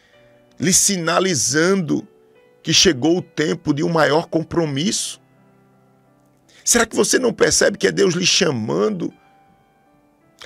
lhe 0.59 0.73
sinalizando 0.73 2.05
que 2.61 2.73
chegou 2.73 3.19
o 3.19 3.21
tempo 3.21 3.73
de 3.73 3.81
um 3.81 3.87
maior 3.87 4.27
compromisso? 4.27 5.21
Será 6.65 6.85
que 6.85 6.97
você 6.97 7.17
não 7.17 7.31
percebe 7.31 7.77
que 7.77 7.87
é 7.87 7.93
Deus 7.93 8.13
lhe 8.13 8.25
chamando? 8.25 9.13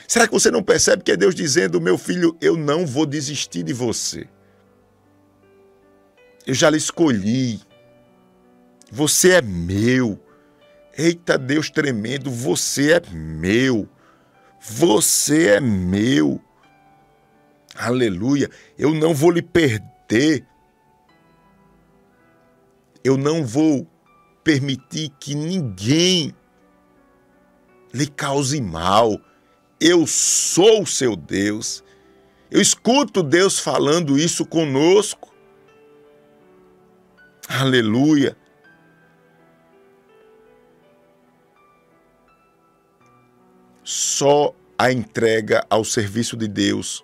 Será 0.07 0.27
que 0.27 0.33
você 0.33 0.51
não 0.51 0.61
percebe 0.61 1.01
que 1.01 1.13
é 1.13 1.17
Deus 1.17 1.33
dizendo, 1.33 1.81
meu 1.81 1.97
filho, 1.97 2.37
eu 2.39 2.55
não 2.55 2.85
vou 2.85 3.07
desistir 3.07 3.63
de 3.63 3.73
você? 3.73 4.27
Eu 6.45 6.53
já 6.53 6.69
lhe 6.69 6.77
escolhi. 6.77 7.59
Você 8.91 9.31
é 9.31 9.41
meu. 9.41 10.22
Eita 10.95 11.37
Deus 11.37 11.69
tremendo, 11.69 12.29
você 12.29 12.93
é 12.93 13.01
meu. 13.11 13.89
Você 14.61 15.47
é 15.47 15.59
meu. 15.59 16.39
Aleluia. 17.75 18.49
Eu 18.77 18.93
não 18.93 19.13
vou 19.13 19.31
lhe 19.31 19.41
perder. 19.41 20.45
Eu 23.03 23.17
não 23.17 23.43
vou 23.43 23.87
permitir 24.43 25.09
que 25.19 25.33
ninguém 25.33 26.33
lhe 27.93 28.07
cause 28.07 28.61
mal. 28.61 29.19
Eu 29.79 30.05
sou 30.05 30.83
o 30.83 30.87
seu 30.87 31.15
Deus. 31.15 31.83
Eu 32.51 32.61
escuto 32.61 33.23
Deus 33.23 33.59
falando 33.59 34.17
isso 34.17 34.45
conosco. 34.45 35.33
Aleluia. 37.49 38.37
Só 43.83 44.53
a 44.77 44.91
entrega 44.91 45.65
ao 45.69 45.83
serviço 45.83 46.37
de 46.37 46.47
Deus, 46.47 47.03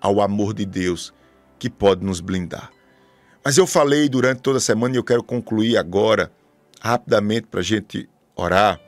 ao 0.00 0.20
amor 0.20 0.54
de 0.54 0.64
Deus, 0.64 1.12
que 1.58 1.70
pode 1.70 2.04
nos 2.04 2.20
blindar. 2.20 2.70
Mas 3.44 3.58
eu 3.58 3.66
falei 3.66 4.08
durante 4.08 4.40
toda 4.40 4.58
a 4.58 4.60
semana 4.60 4.94
e 4.94 4.98
eu 4.98 5.04
quero 5.04 5.22
concluir 5.22 5.76
agora, 5.76 6.32
rapidamente, 6.80 7.46
para 7.46 7.60
a 7.60 7.62
gente 7.62 8.08
orar. 8.34 8.80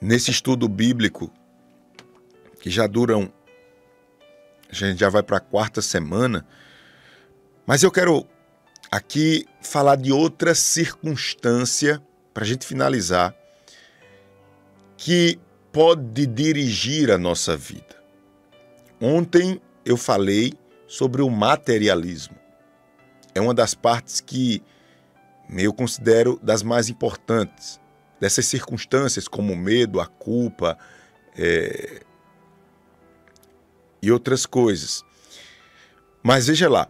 Nesse 0.00 0.30
estudo 0.30 0.68
bíblico, 0.68 1.32
que 2.60 2.70
já 2.70 2.86
duram, 2.86 3.32
a 4.70 4.74
gente 4.74 4.98
já 4.98 5.08
vai 5.08 5.22
para 5.22 5.38
a 5.38 5.40
quarta 5.40 5.82
semana, 5.82 6.46
mas 7.66 7.82
eu 7.82 7.90
quero 7.90 8.26
aqui 8.90 9.46
falar 9.60 9.96
de 9.96 10.12
outra 10.12 10.54
circunstância, 10.54 12.00
para 12.32 12.44
a 12.44 12.46
gente 12.46 12.66
finalizar, 12.66 13.34
que 14.96 15.38
pode 15.72 16.26
dirigir 16.26 17.10
a 17.10 17.18
nossa 17.18 17.56
vida. 17.56 18.02
Ontem 19.00 19.60
eu 19.84 19.96
falei 19.96 20.54
sobre 20.86 21.22
o 21.22 21.30
materialismo. 21.30 22.36
É 23.34 23.40
uma 23.40 23.54
das 23.54 23.74
partes 23.74 24.20
que 24.20 24.62
eu 25.50 25.72
considero 25.72 26.38
das 26.42 26.62
mais 26.62 26.88
importantes. 26.88 27.80
Dessas 28.20 28.46
circunstâncias, 28.46 29.26
como 29.26 29.52
o 29.52 29.56
medo, 29.56 30.00
a 30.00 30.06
culpa 30.06 30.78
é... 31.36 32.02
e 34.00 34.12
outras 34.12 34.46
coisas. 34.46 35.02
Mas 36.22 36.46
veja 36.46 36.68
lá, 36.68 36.86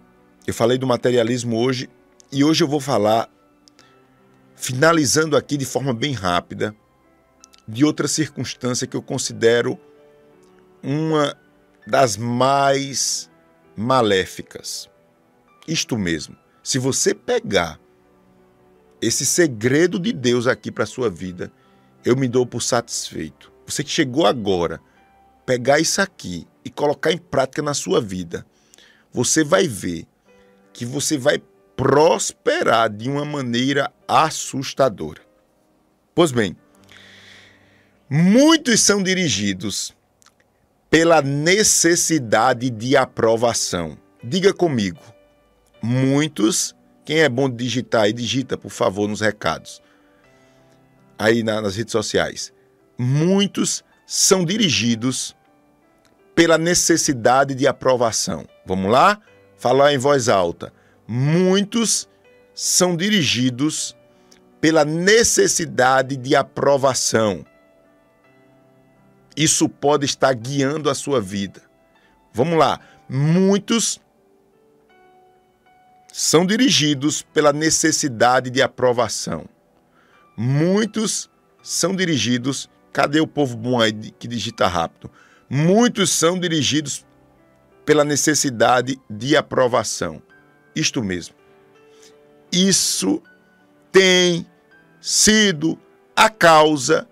eu 0.46 0.52
falei 0.52 0.76
do 0.76 0.86
materialismo 0.86 1.56
hoje 1.58 1.88
e 2.30 2.44
hoje 2.44 2.62
eu 2.62 2.68
vou 2.68 2.80
falar, 2.80 3.30
finalizando 4.62 5.36
aqui 5.36 5.56
de 5.56 5.64
forma 5.64 5.92
bem 5.92 6.12
rápida, 6.12 6.72
de 7.66 7.84
outra 7.84 8.06
circunstância 8.06 8.86
que 8.86 8.96
eu 8.96 9.02
considero 9.02 9.76
uma 10.80 11.36
das 11.84 12.16
mais 12.16 13.28
maléficas. 13.76 14.88
Isto 15.66 15.98
mesmo, 15.98 16.36
se 16.62 16.78
você 16.78 17.12
pegar 17.12 17.80
esse 19.00 19.26
segredo 19.26 19.98
de 19.98 20.12
Deus 20.12 20.46
aqui 20.46 20.70
para 20.70 20.84
a 20.84 20.86
sua 20.86 21.10
vida, 21.10 21.52
eu 22.04 22.16
me 22.16 22.28
dou 22.28 22.46
por 22.46 22.62
satisfeito. 22.62 23.52
Você 23.66 23.82
que 23.82 23.90
chegou 23.90 24.26
agora, 24.26 24.80
pegar 25.44 25.80
isso 25.80 26.00
aqui 26.00 26.46
e 26.64 26.70
colocar 26.70 27.10
em 27.10 27.18
prática 27.18 27.62
na 27.62 27.74
sua 27.74 28.00
vida, 28.00 28.46
você 29.12 29.42
vai 29.42 29.66
ver 29.66 30.06
que 30.72 30.86
você 30.86 31.18
vai 31.18 31.42
prosperar 31.82 32.88
de 32.88 33.10
uma 33.10 33.24
maneira 33.24 33.92
assustadora. 34.06 35.20
Pois 36.14 36.30
bem, 36.30 36.56
Muitos 38.14 38.82
são 38.82 39.02
dirigidos 39.02 39.96
pela 40.90 41.22
necessidade 41.22 42.68
de 42.68 42.94
aprovação. 42.94 43.96
Diga 44.22 44.52
comigo. 44.52 45.00
Muitos, 45.82 46.76
quem 47.06 47.20
é 47.20 47.28
bom 47.28 47.48
de 47.48 47.56
digitar 47.56 48.02
aí, 48.02 48.12
digita, 48.12 48.58
por 48.58 48.70
favor, 48.70 49.08
nos 49.08 49.22
recados. 49.22 49.82
Aí 51.18 51.42
nas 51.42 51.74
redes 51.74 51.90
sociais. 51.90 52.52
Muitos 52.98 53.82
são 54.06 54.44
dirigidos 54.44 55.34
pela 56.34 56.58
necessidade 56.58 57.54
de 57.54 57.66
aprovação. 57.66 58.44
Vamos 58.66 58.92
lá? 58.92 59.18
Falar 59.56 59.94
em 59.94 59.98
voz 59.98 60.28
alta. 60.28 60.70
Muitos 61.14 62.08
são 62.54 62.96
dirigidos 62.96 63.96
pela 64.60 64.84
necessidade 64.84 66.16
de 66.16 66.34
aprovação 66.34 67.44
isso 69.36 69.68
pode 69.68 70.04
estar 70.04 70.32
guiando 70.34 70.90
a 70.90 70.94
sua 70.94 71.20
vida. 71.20 71.62
Vamos 72.32 72.58
lá. 72.58 72.80
Muitos 73.08 74.00
são 76.12 76.44
dirigidos 76.44 77.22
pela 77.22 77.52
necessidade 77.52 78.50
de 78.50 78.62
aprovação. 78.62 79.46
Muitos 80.36 81.30
são 81.62 81.94
dirigidos. 81.94 82.70
Cadê 82.92 83.20
o 83.20 83.26
povo 83.26 83.56
bom 83.56 83.80
aí 83.80 83.92
que 83.92 84.28
digita 84.28 84.66
rápido? 84.66 85.10
Muitos 85.48 86.10
são 86.10 86.38
dirigidos 86.38 87.06
pela 87.84 88.04
necessidade 88.04 89.00
de 89.08 89.36
aprovação. 89.36 90.22
Isto 90.74 91.02
mesmo. 91.02 91.34
Isso 92.50 93.22
tem 93.90 94.46
sido 95.00 95.78
a 96.14 96.30
causa 96.30 97.08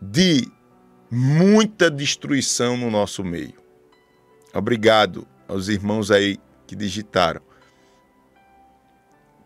de 0.00 0.50
muita 1.10 1.90
destruição 1.90 2.76
no 2.76 2.90
nosso 2.90 3.24
meio. 3.24 3.54
Obrigado 4.52 5.26
aos 5.48 5.68
irmãos 5.68 6.10
aí 6.10 6.38
que 6.66 6.74
digitaram. 6.74 7.42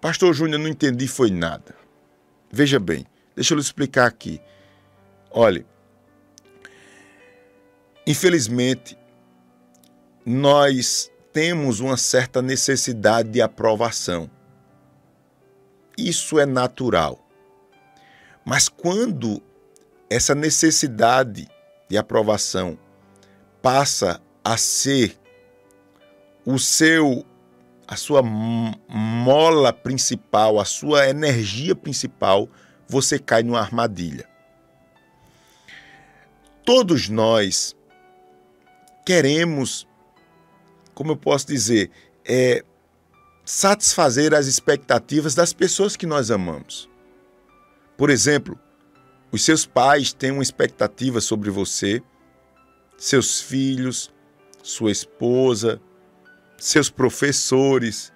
Pastor 0.01 0.33
Júnior, 0.33 0.59
não 0.59 0.69
entendi 0.69 1.07
foi 1.07 1.31
nada. 1.31 1.77
Veja 2.51 2.81
bem, 2.81 3.07
deixa 3.37 3.53
eu 3.53 3.57
lhe 3.57 3.63
explicar 3.63 4.07
aqui. 4.07 4.41
Olhe, 5.31 5.67
infelizmente, 8.07 8.97
nós 10.25 11.13
temos 11.33 11.81
uma 11.81 11.97
certa 11.97 12.43
necessidade 12.43 13.29
de 13.31 13.41
aprovação. 13.41 14.31
Isso 15.97 16.39
é 16.39 16.47
natural. 16.47 17.19
Mas 18.45 18.69
quando 18.69 19.43
essa 20.09 20.35
necessidade 20.35 21.49
de 21.89 21.97
aprovação 21.97 22.79
passa 23.63 24.21
a 24.43 24.57
ser 24.57 25.19
o 26.45 26.59
seu 26.59 27.25
a 27.87 27.97
sua 27.97 28.23
mola 28.23 29.73
principal, 29.73 30.61
a 30.61 30.65
sua 30.65 31.09
energia 31.09 31.75
principal, 31.75 32.49
você 32.87 33.19
cai 33.19 33.43
numa 33.43 33.59
armadilha. 33.59 34.29
Todos 36.65 37.09
nós 37.09 37.75
queremos, 39.05 39.89
como 41.01 41.13
eu 41.13 41.17
posso 41.17 41.47
dizer, 41.47 41.91
é, 42.27 42.63
satisfazer 43.43 44.35
as 44.35 44.45
expectativas 44.47 45.35
das 45.35 45.51
pessoas 45.51 45.97
que 45.97 46.05
nós 46.05 46.31
amamos. 46.31 46.91
Por 47.97 48.11
exemplo, 48.11 48.61
os 49.33 49.43
seus 49.43 49.65
pais 49.65 50.13
têm 50.13 50.31
uma 50.31 50.43
expectativa 50.43 51.19
sobre 51.23 51.49
você, 51.49 52.03
seus 52.99 53.41
filhos, 53.41 54.13
sua 54.63 54.91
esposa, 54.93 55.81
seus 56.59 56.91
professores. 56.91 58.13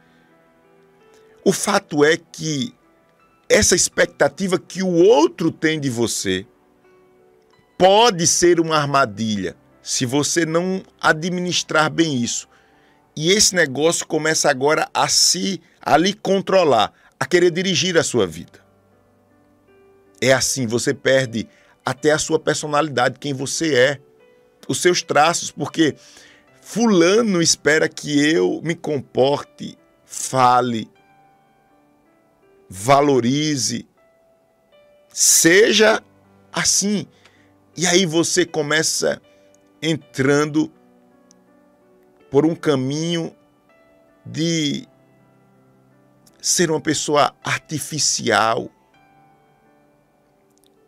O 1.42 1.54
fato 1.54 2.04
é 2.04 2.18
que 2.18 2.74
essa 3.48 3.74
expectativa 3.74 4.58
que 4.58 4.82
o 4.82 4.92
outro 4.92 5.50
tem 5.50 5.80
de 5.80 5.88
você 5.88 6.46
pode 7.78 8.26
ser 8.26 8.60
uma 8.60 8.76
armadilha 8.76 9.56
se 9.80 10.04
você 10.04 10.44
não 10.44 10.82
administrar 11.00 11.90
bem 11.90 12.22
isso. 12.22 12.46
E 13.16 13.30
esse 13.30 13.54
negócio 13.54 14.06
começa 14.06 14.50
agora 14.50 14.88
a 14.92 15.08
se 15.08 15.60
a 15.80 15.96
lhe 15.96 16.12
controlar, 16.14 16.92
a 17.18 17.26
querer 17.26 17.50
dirigir 17.50 17.96
a 17.96 18.02
sua 18.02 18.26
vida. 18.26 18.64
É 20.20 20.32
assim, 20.32 20.66
você 20.66 20.92
perde 20.92 21.48
até 21.84 22.10
a 22.10 22.18
sua 22.18 22.38
personalidade, 22.38 23.18
quem 23.18 23.32
você 23.32 23.74
é, 23.74 24.00
os 24.66 24.80
seus 24.80 25.02
traços, 25.02 25.50
porque 25.50 25.94
Fulano 26.60 27.42
espera 27.42 27.88
que 27.88 28.18
eu 28.32 28.60
me 28.64 28.74
comporte, 28.74 29.76
fale, 30.06 30.90
valorize, 32.68 33.86
seja 35.12 36.02
assim. 36.50 37.06
E 37.76 37.86
aí 37.86 38.06
você 38.06 38.46
começa 38.46 39.20
entrando 39.82 40.72
por 42.34 42.44
um 42.44 42.56
caminho 42.56 43.32
de 44.26 44.88
ser 46.42 46.68
uma 46.68 46.80
pessoa 46.80 47.32
artificial, 47.44 48.68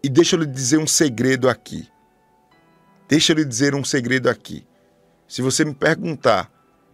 e 0.03 0.09
deixa 0.09 0.35
eu 0.35 0.41
lhe 0.41 0.47
dizer 0.47 0.79
um 0.79 0.89
segredo 0.89 1.49
aqui. 1.49 1.89
Deixa 3.09 3.31
eu 3.31 3.37
lhe 3.37 3.45
dizer 3.45 3.77
um 3.77 3.85
segredo 3.85 4.29
aqui. 4.29 4.67
Se 5.29 5.41
você 5.41 5.65
me 5.65 5.73
perguntar, 5.73 6.51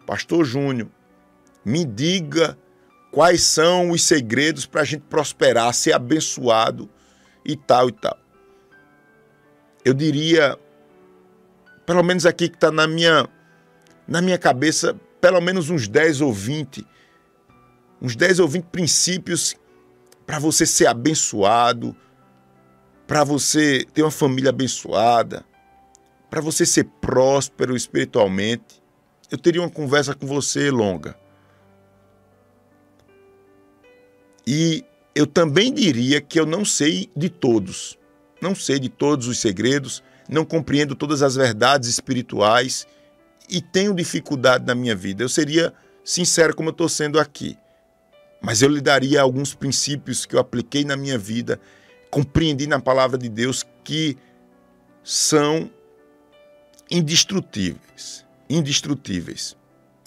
Pastor 0.06 0.44
Júnior, 0.44 0.90
me 1.64 1.86
diga 1.86 2.58
quais 3.10 3.42
são 3.42 3.90
os 3.90 4.02
segredos 4.02 4.66
para 4.66 4.82
a 4.82 4.84
gente 4.84 5.04
prosperar, 5.08 5.72
ser 5.72 5.94
abençoado 5.94 6.90
e 7.42 7.56
tal 7.56 7.88
e 7.88 7.92
tal. 7.92 8.18
Eu 9.82 9.94
diria, 9.94 10.58
pelo 11.86 12.02
menos 12.02 12.26
aqui 12.26 12.50
que 12.50 12.56
está 12.56 12.70
na 12.70 12.86
minha, 12.86 13.26
na 14.06 14.20
minha 14.20 14.38
cabeça, 14.38 14.98
pelo 15.20 15.40
menos 15.40 15.70
uns 15.70 15.88
10 15.88 16.20
ou 16.20 16.32
20, 16.32 16.86
uns 18.00 18.16
10 18.16 18.40
ou 18.40 18.48
20 18.48 18.64
princípios 18.64 19.54
para 20.26 20.38
você 20.38 20.66
ser 20.66 20.86
abençoado, 20.86 21.96
para 23.06 23.24
você 23.24 23.86
ter 23.92 24.02
uma 24.02 24.10
família 24.10 24.50
abençoada, 24.50 25.44
para 26.30 26.40
você 26.40 26.64
ser 26.64 26.84
próspero 27.00 27.76
espiritualmente, 27.76 28.82
eu 29.30 29.38
teria 29.38 29.60
uma 29.60 29.70
conversa 29.70 30.14
com 30.14 30.26
você 30.26 30.70
longa. 30.70 31.16
E 34.46 34.84
eu 35.14 35.26
também 35.26 35.72
diria 35.72 36.20
que 36.20 36.40
eu 36.40 36.46
não 36.46 36.64
sei 36.64 37.10
de 37.14 37.28
todos, 37.28 37.98
não 38.40 38.54
sei 38.54 38.78
de 38.78 38.88
todos 38.88 39.28
os 39.28 39.38
segredos, 39.38 40.02
não 40.28 40.44
compreendo 40.44 40.94
todas 40.94 41.22
as 41.22 41.36
verdades 41.36 41.88
espirituais 41.88 42.86
e 43.52 43.60
tenho 43.60 43.94
dificuldade 43.94 44.64
na 44.64 44.74
minha 44.74 44.96
vida. 44.96 45.22
Eu 45.22 45.28
seria 45.28 45.74
sincero 46.02 46.56
como 46.56 46.70
eu 46.70 46.72
estou 46.72 46.88
sendo 46.88 47.20
aqui, 47.20 47.56
mas 48.40 48.62
eu 48.62 48.68
lhe 48.68 48.80
daria 48.80 49.20
alguns 49.20 49.54
princípios 49.54 50.24
que 50.24 50.34
eu 50.34 50.40
apliquei 50.40 50.84
na 50.84 50.96
minha 50.96 51.18
vida 51.18 51.60
compreendi 52.10 52.66
na 52.66 52.78
palavra 52.78 53.16
de 53.16 53.28
Deus 53.28 53.64
que 53.84 54.18
são 55.04 55.70
indestrutíveis. 56.90 58.26
Indestrutíveis 58.50 59.56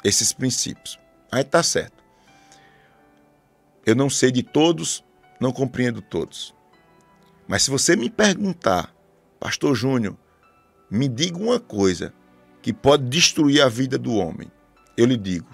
esses 0.04 0.32
princípios. 0.32 1.00
Aí 1.32 1.42
está 1.42 1.64
certo. 1.64 2.04
Eu 3.84 3.96
não 3.96 4.08
sei 4.08 4.32
de 4.32 4.44
todos, 4.44 5.04
não 5.40 5.52
compreendo 5.52 6.00
todos. 6.00 6.54
Mas 7.48 7.64
se 7.64 7.72
você 7.72 7.96
me 7.96 8.10
perguntar, 8.10 8.94
Pastor 9.40 9.76
Júnior, 9.76 10.16
me 10.90 11.08
diga 11.08 11.38
uma 11.38 11.60
coisa 11.60 12.14
que 12.66 12.74
pode 12.74 13.04
destruir 13.04 13.62
a 13.62 13.70
vida 13.70 13.96
do 13.96 14.16
homem. 14.16 14.52
Eu 14.98 15.06
lhe 15.06 15.16
digo: 15.16 15.48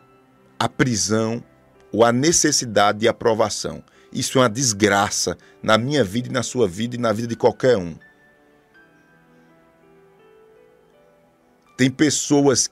a 0.58 0.70
prisão 0.70 1.44
ou 1.92 2.06
a 2.06 2.14
necessidade 2.14 3.00
de 3.00 3.08
aprovação. 3.10 3.84
Isso 4.14 4.38
é 4.38 4.44
uma 4.44 4.50
desgraça 4.50 5.38
na 5.62 5.78
minha 5.78 6.06
vida 6.06 6.30
e 6.30 6.32
na 6.32 6.42
sua 6.42 6.70
vida 6.70 6.96
e 6.96 6.98
na 6.98 7.12
vida 7.12 7.28
de 7.28 7.36
qualquer 7.36 7.78
um. 7.78 7.98
Tem 11.76 11.92
pessoas 11.92 12.70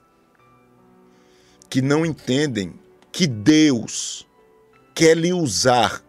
que 1.69 1.81
não 1.81 2.05
entendem 2.05 2.79
que 3.11 3.27
Deus 3.27 4.25
quer 4.95 5.17
lhe 5.17 5.33
usar 5.33 6.01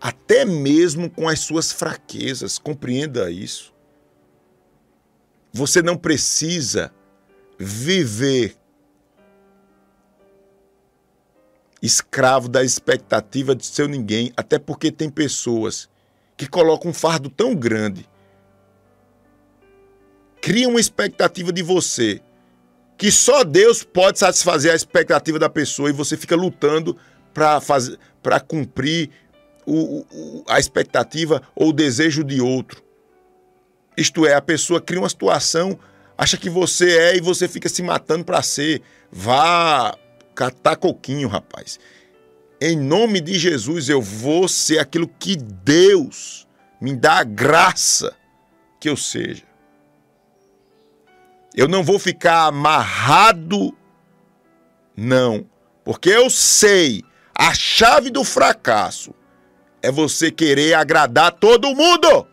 até 0.00 0.44
mesmo 0.44 1.10
com 1.10 1.28
as 1.28 1.40
suas 1.40 1.72
fraquezas. 1.72 2.56
Compreenda 2.56 3.32
isso. 3.32 3.74
Você 5.52 5.82
não 5.82 5.96
precisa 5.96 6.92
viver 7.62 8.56
escravo 11.82 12.48
da 12.48 12.64
expectativa 12.64 13.54
de 13.54 13.66
seu 13.66 13.86
ninguém, 13.86 14.32
até 14.34 14.58
porque 14.58 14.90
tem 14.90 15.10
pessoas 15.10 15.88
que 16.38 16.48
colocam 16.48 16.90
um 16.90 16.94
fardo 16.94 17.28
tão 17.28 17.54
grande, 17.54 18.08
criam 20.40 20.70
uma 20.70 20.80
expectativa 20.80 21.52
de 21.52 21.62
você, 21.62 22.22
que 22.96 23.10
só 23.10 23.44
Deus 23.44 23.82
pode 23.82 24.18
satisfazer 24.18 24.72
a 24.72 24.76
expectativa 24.76 25.38
da 25.38 25.50
pessoa 25.50 25.90
e 25.90 25.92
você 25.92 26.16
fica 26.16 26.34
lutando 26.34 26.96
para 27.34 28.40
cumprir 28.40 29.10
o, 29.66 30.00
o, 30.10 30.44
a 30.48 30.58
expectativa 30.58 31.42
ou 31.54 31.68
o 31.68 31.74
desejo 31.74 32.24
de 32.24 32.40
outro. 32.40 32.82
Isto 33.96 34.26
é, 34.26 34.32
a 34.32 34.40
pessoa 34.40 34.80
cria 34.80 35.00
uma 35.00 35.08
situação, 35.08 35.78
acha 36.20 36.36
que 36.36 36.50
você 36.50 36.98
é 36.98 37.16
e 37.16 37.20
você 37.22 37.48
fica 37.48 37.66
se 37.66 37.82
matando 37.82 38.26
para 38.26 38.42
ser. 38.42 38.82
Vá 39.10 39.96
catar 40.34 40.76
coquinho, 40.76 41.26
rapaz. 41.28 41.80
Em 42.60 42.76
nome 42.76 43.22
de 43.22 43.38
Jesus, 43.38 43.88
eu 43.88 44.02
vou 44.02 44.46
ser 44.46 44.78
aquilo 44.80 45.08
que 45.08 45.34
Deus 45.34 46.46
me 46.78 46.94
dá 46.94 47.20
a 47.20 47.24
graça 47.24 48.14
que 48.78 48.86
eu 48.86 48.98
seja. 48.98 49.44
Eu 51.56 51.66
não 51.66 51.82
vou 51.82 51.98
ficar 51.98 52.44
amarrado, 52.44 53.74
não, 54.94 55.46
porque 55.82 56.10
eu 56.10 56.28
sei 56.28 57.02
a 57.34 57.54
chave 57.54 58.10
do 58.10 58.22
fracasso 58.24 59.14
é 59.82 59.90
você 59.90 60.30
querer 60.30 60.74
agradar 60.74 61.32
todo 61.32 61.74
mundo. 61.74 62.26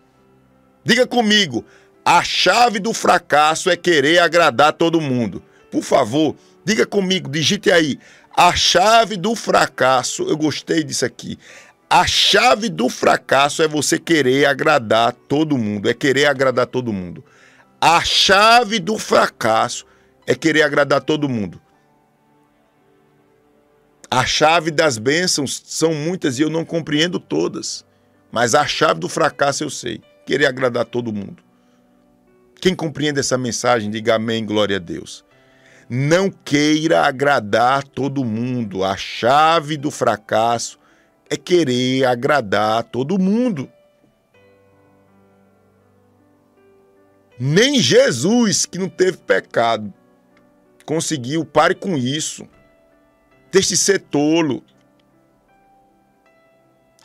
Diga 0.83 1.07
comigo, 1.07 1.65
a 2.09 2.23
chave 2.23 2.79
do 2.79 2.93
fracasso 2.93 3.69
é 3.69 3.75
querer 3.75 4.19
agradar 4.19 4.71
todo 4.71 5.01
mundo. 5.01 5.43
por 5.69 5.83
favor, 5.83 6.37
diga 6.63 6.85
comigo, 6.85 7.29
digite 7.29 7.69
aí. 7.69 7.99
A 8.33 8.55
chave 8.55 9.17
do 9.17 9.35
fracasso, 9.35 10.23
eu 10.23 10.37
gostei 10.37 10.85
disso 10.85 11.03
aqui. 11.03 11.37
A 11.89 12.07
chave 12.07 12.69
do 12.69 12.87
fracasso 12.87 13.61
é 13.61 13.67
você 13.67 13.99
querer 13.99 14.45
agradar 14.45 15.11
todo 15.11 15.57
mundo, 15.57 15.89
é 15.89 15.93
querer 15.93 16.27
agradar 16.27 16.65
todo 16.67 16.93
mundo. 16.93 17.21
A 17.81 18.01
chave 18.05 18.79
do 18.79 18.97
fracasso 18.97 19.85
é 20.25 20.33
querer 20.33 20.61
agradar 20.61 21.01
todo 21.01 21.27
mundo. 21.27 21.61
A 24.09 24.25
chave 24.25 24.71
das 24.71 24.97
bênçãos 24.97 25.61
são 25.65 25.93
muitas 25.93 26.39
e 26.39 26.41
eu 26.41 26.49
não 26.49 26.63
compreendo 26.63 27.19
todas. 27.19 27.85
Mas 28.31 28.55
a 28.55 28.65
chave 28.65 29.01
do 29.01 29.09
fracasso 29.09 29.65
eu 29.65 29.69
sei: 29.69 30.01
querer 30.25 30.45
agradar 30.45 30.85
todo 30.85 31.11
mundo. 31.11 31.46
Quem 32.59 32.75
compreende 32.75 33.19
essa 33.19 33.37
mensagem, 33.37 33.89
diga 33.89 34.15
amém, 34.15 34.45
glória 34.45 34.77
a 34.77 34.79
Deus. 34.79 35.23
Não 35.89 36.29
queira 36.29 37.05
agradar 37.05 37.83
todo 37.83 38.25
mundo. 38.25 38.83
A 38.83 38.97
chave 38.97 39.77
do 39.77 39.89
fracasso 39.89 40.79
é 41.29 41.37
querer 41.37 42.05
agradar 42.05 42.83
todo 42.83 43.19
mundo. 43.19 43.69
Nem 47.39 47.79
Jesus, 47.79 48.65
que 48.65 48.79
não 48.79 48.89
teve 48.89 49.17
pecado, 49.17 49.93
conseguiu. 50.85 51.45
Pare 51.45 51.75
com 51.75 51.95
isso. 51.95 52.47
Deixe 53.51 53.69
de 53.69 53.77
ser 53.77 53.99
tolo. 53.99 54.63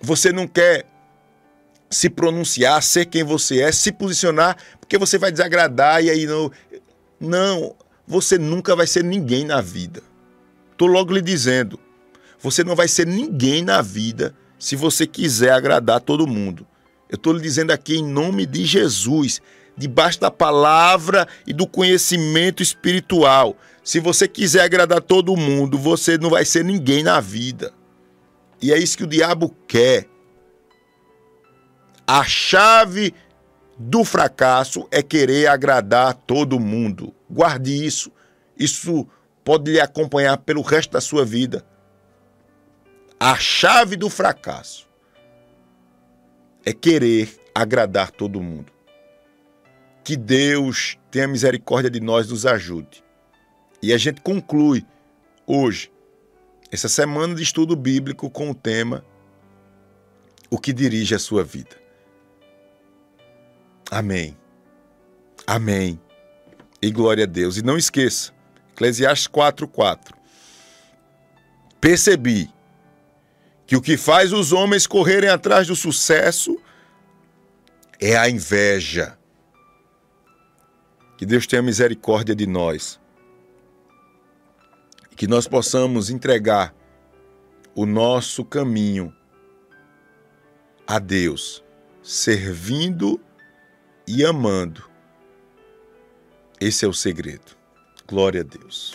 Você 0.01 0.33
não 0.33 0.49
quer 0.49 0.87
se 1.91 2.09
pronunciar, 2.09 2.83
ser 2.83 3.05
quem 3.05 3.23
você 3.23 3.61
é, 3.61 3.71
se 3.71 3.93
posicionar, 3.93 4.57
porque 4.93 4.99
você 4.99 5.17
vai 5.17 5.33
desagradar 5.33 6.05
e 6.05 6.11
aí 6.11 6.27
não. 6.27 6.53
Não, 7.19 7.75
você 8.07 8.37
nunca 8.37 8.77
vai 8.77 8.87
ser 8.87 9.03
ninguém 9.03 9.43
na 9.43 9.63
vida. 9.63 10.03
Tô 10.77 10.85
logo 10.85 11.15
lhe 11.15 11.23
dizendo. 11.23 11.81
Você 12.39 12.63
não 12.63 12.77
vai 12.77 12.89
ser 12.89 13.07
ninguém 13.07 13.65
na 13.65 13.81
vida 13.81 14.35
se 14.59 14.77
você 14.77 15.07
quiser 15.07 15.53
agradar 15.53 15.99
todo 15.99 16.27
mundo. 16.27 16.67
Eu 17.09 17.17
estou 17.17 17.33
lhe 17.33 17.41
dizendo 17.41 17.71
aqui 17.71 17.97
em 17.97 18.05
nome 18.05 18.45
de 18.45 18.67
Jesus, 18.67 19.41
debaixo 19.79 20.21
da 20.21 20.31
palavra 20.31 21.27
e 21.47 21.55
do 21.55 21.67
conhecimento 21.67 22.63
espiritual. 22.63 23.57
Se 23.83 23.99
você 23.99 24.29
quiser 24.29 24.61
agradar 24.61 25.01
todo 25.01 25.35
mundo, 25.35 25.79
você 25.79 26.19
não 26.19 26.29
vai 26.29 26.45
ser 26.45 26.67
ninguém 26.67 27.03
na 27.03 27.19
vida. 27.19 27.73
E 28.61 28.71
é 28.71 28.79
isso 28.79 28.99
que 28.99 29.05
o 29.05 29.09
diabo 29.09 29.57
quer. 29.67 30.07
A 32.07 32.25
chave 32.25 33.15
do 33.79 34.05
fracasso 34.05 34.87
é 34.91 35.03
querer 35.03 35.47
agradar 35.47 36.15
todo 36.15 36.61
mundo. 36.61 37.15
Guarde 37.31 37.85
isso. 37.85 38.13
Isso 38.57 39.07
pode 39.45 39.73
lhe 39.73 39.81
acompanhar 39.81 40.37
pelo 40.39 40.63
resto 40.63 40.93
da 40.93 41.01
sua 41.01 41.25
vida. 41.25 41.65
A 43.19 43.37
chave 43.37 43.97
do 43.97 44.11
fracasso 44.11 44.89
é 46.65 46.73
querer 46.73 47.41
agradar 47.55 48.11
todo 48.11 48.43
mundo. 48.43 48.73
Que 50.05 50.17
Deus 50.17 50.99
tenha 51.11 51.29
misericórdia 51.29 51.91
de 51.91 52.01
nós, 52.01 52.29
nos 52.29 52.45
ajude. 52.45 53.05
E 53.81 53.93
a 53.93 53.99
gente 53.99 54.21
conclui 54.21 54.85
hoje 55.47 55.91
essa 56.71 56.89
semana 56.89 57.35
de 57.35 57.43
estudo 57.43 57.77
bíblico 57.77 58.31
com 58.31 58.51
o 58.51 58.55
tema 58.55 59.05
O 60.51 60.59
que 60.59 60.73
dirige 60.73 61.15
a 61.15 61.19
sua 61.19 61.45
vida. 61.45 61.82
Amém. 63.93 64.35
Amém. 65.47 66.01
E 66.81 66.91
glória 66.91 67.25
a 67.25 67.27
Deus. 67.27 67.59
E 67.59 67.63
não 67.63 67.77
esqueça, 67.77 68.33
Eclesiastes 68.73 69.29
4:4. 69.29 70.15
Percebi 71.79 72.51
que 73.67 73.77
o 73.77 73.83
que 73.83 73.99
faz 73.99 74.33
os 74.33 74.51
homens 74.51 74.87
correrem 74.87 75.29
atrás 75.29 75.67
do 75.67 75.77
sucesso 75.77 76.59
é 78.01 78.17
a 78.17 78.31
inveja. 78.31 79.19
Que 81.19 81.27
Deus 81.27 81.47
tenha 81.47 81.61
misericórdia 81.61 82.35
de 82.35 82.47
nós 82.47 82.99
que 85.15 85.27
nós 85.27 85.47
possamos 85.47 86.11
entregar 86.11 86.75
o 87.75 87.85
nosso 87.85 88.43
caminho 88.43 89.15
a 90.87 90.99
Deus, 90.99 91.63
servindo 92.03 93.21
e 94.15 94.27
amando. 94.27 94.85
Esse 96.61 96.85
é 96.85 96.89
o 96.89 96.93
segredo. 96.93 97.57
Glória 98.07 98.43
a 98.43 98.45
Deus. 98.45 98.91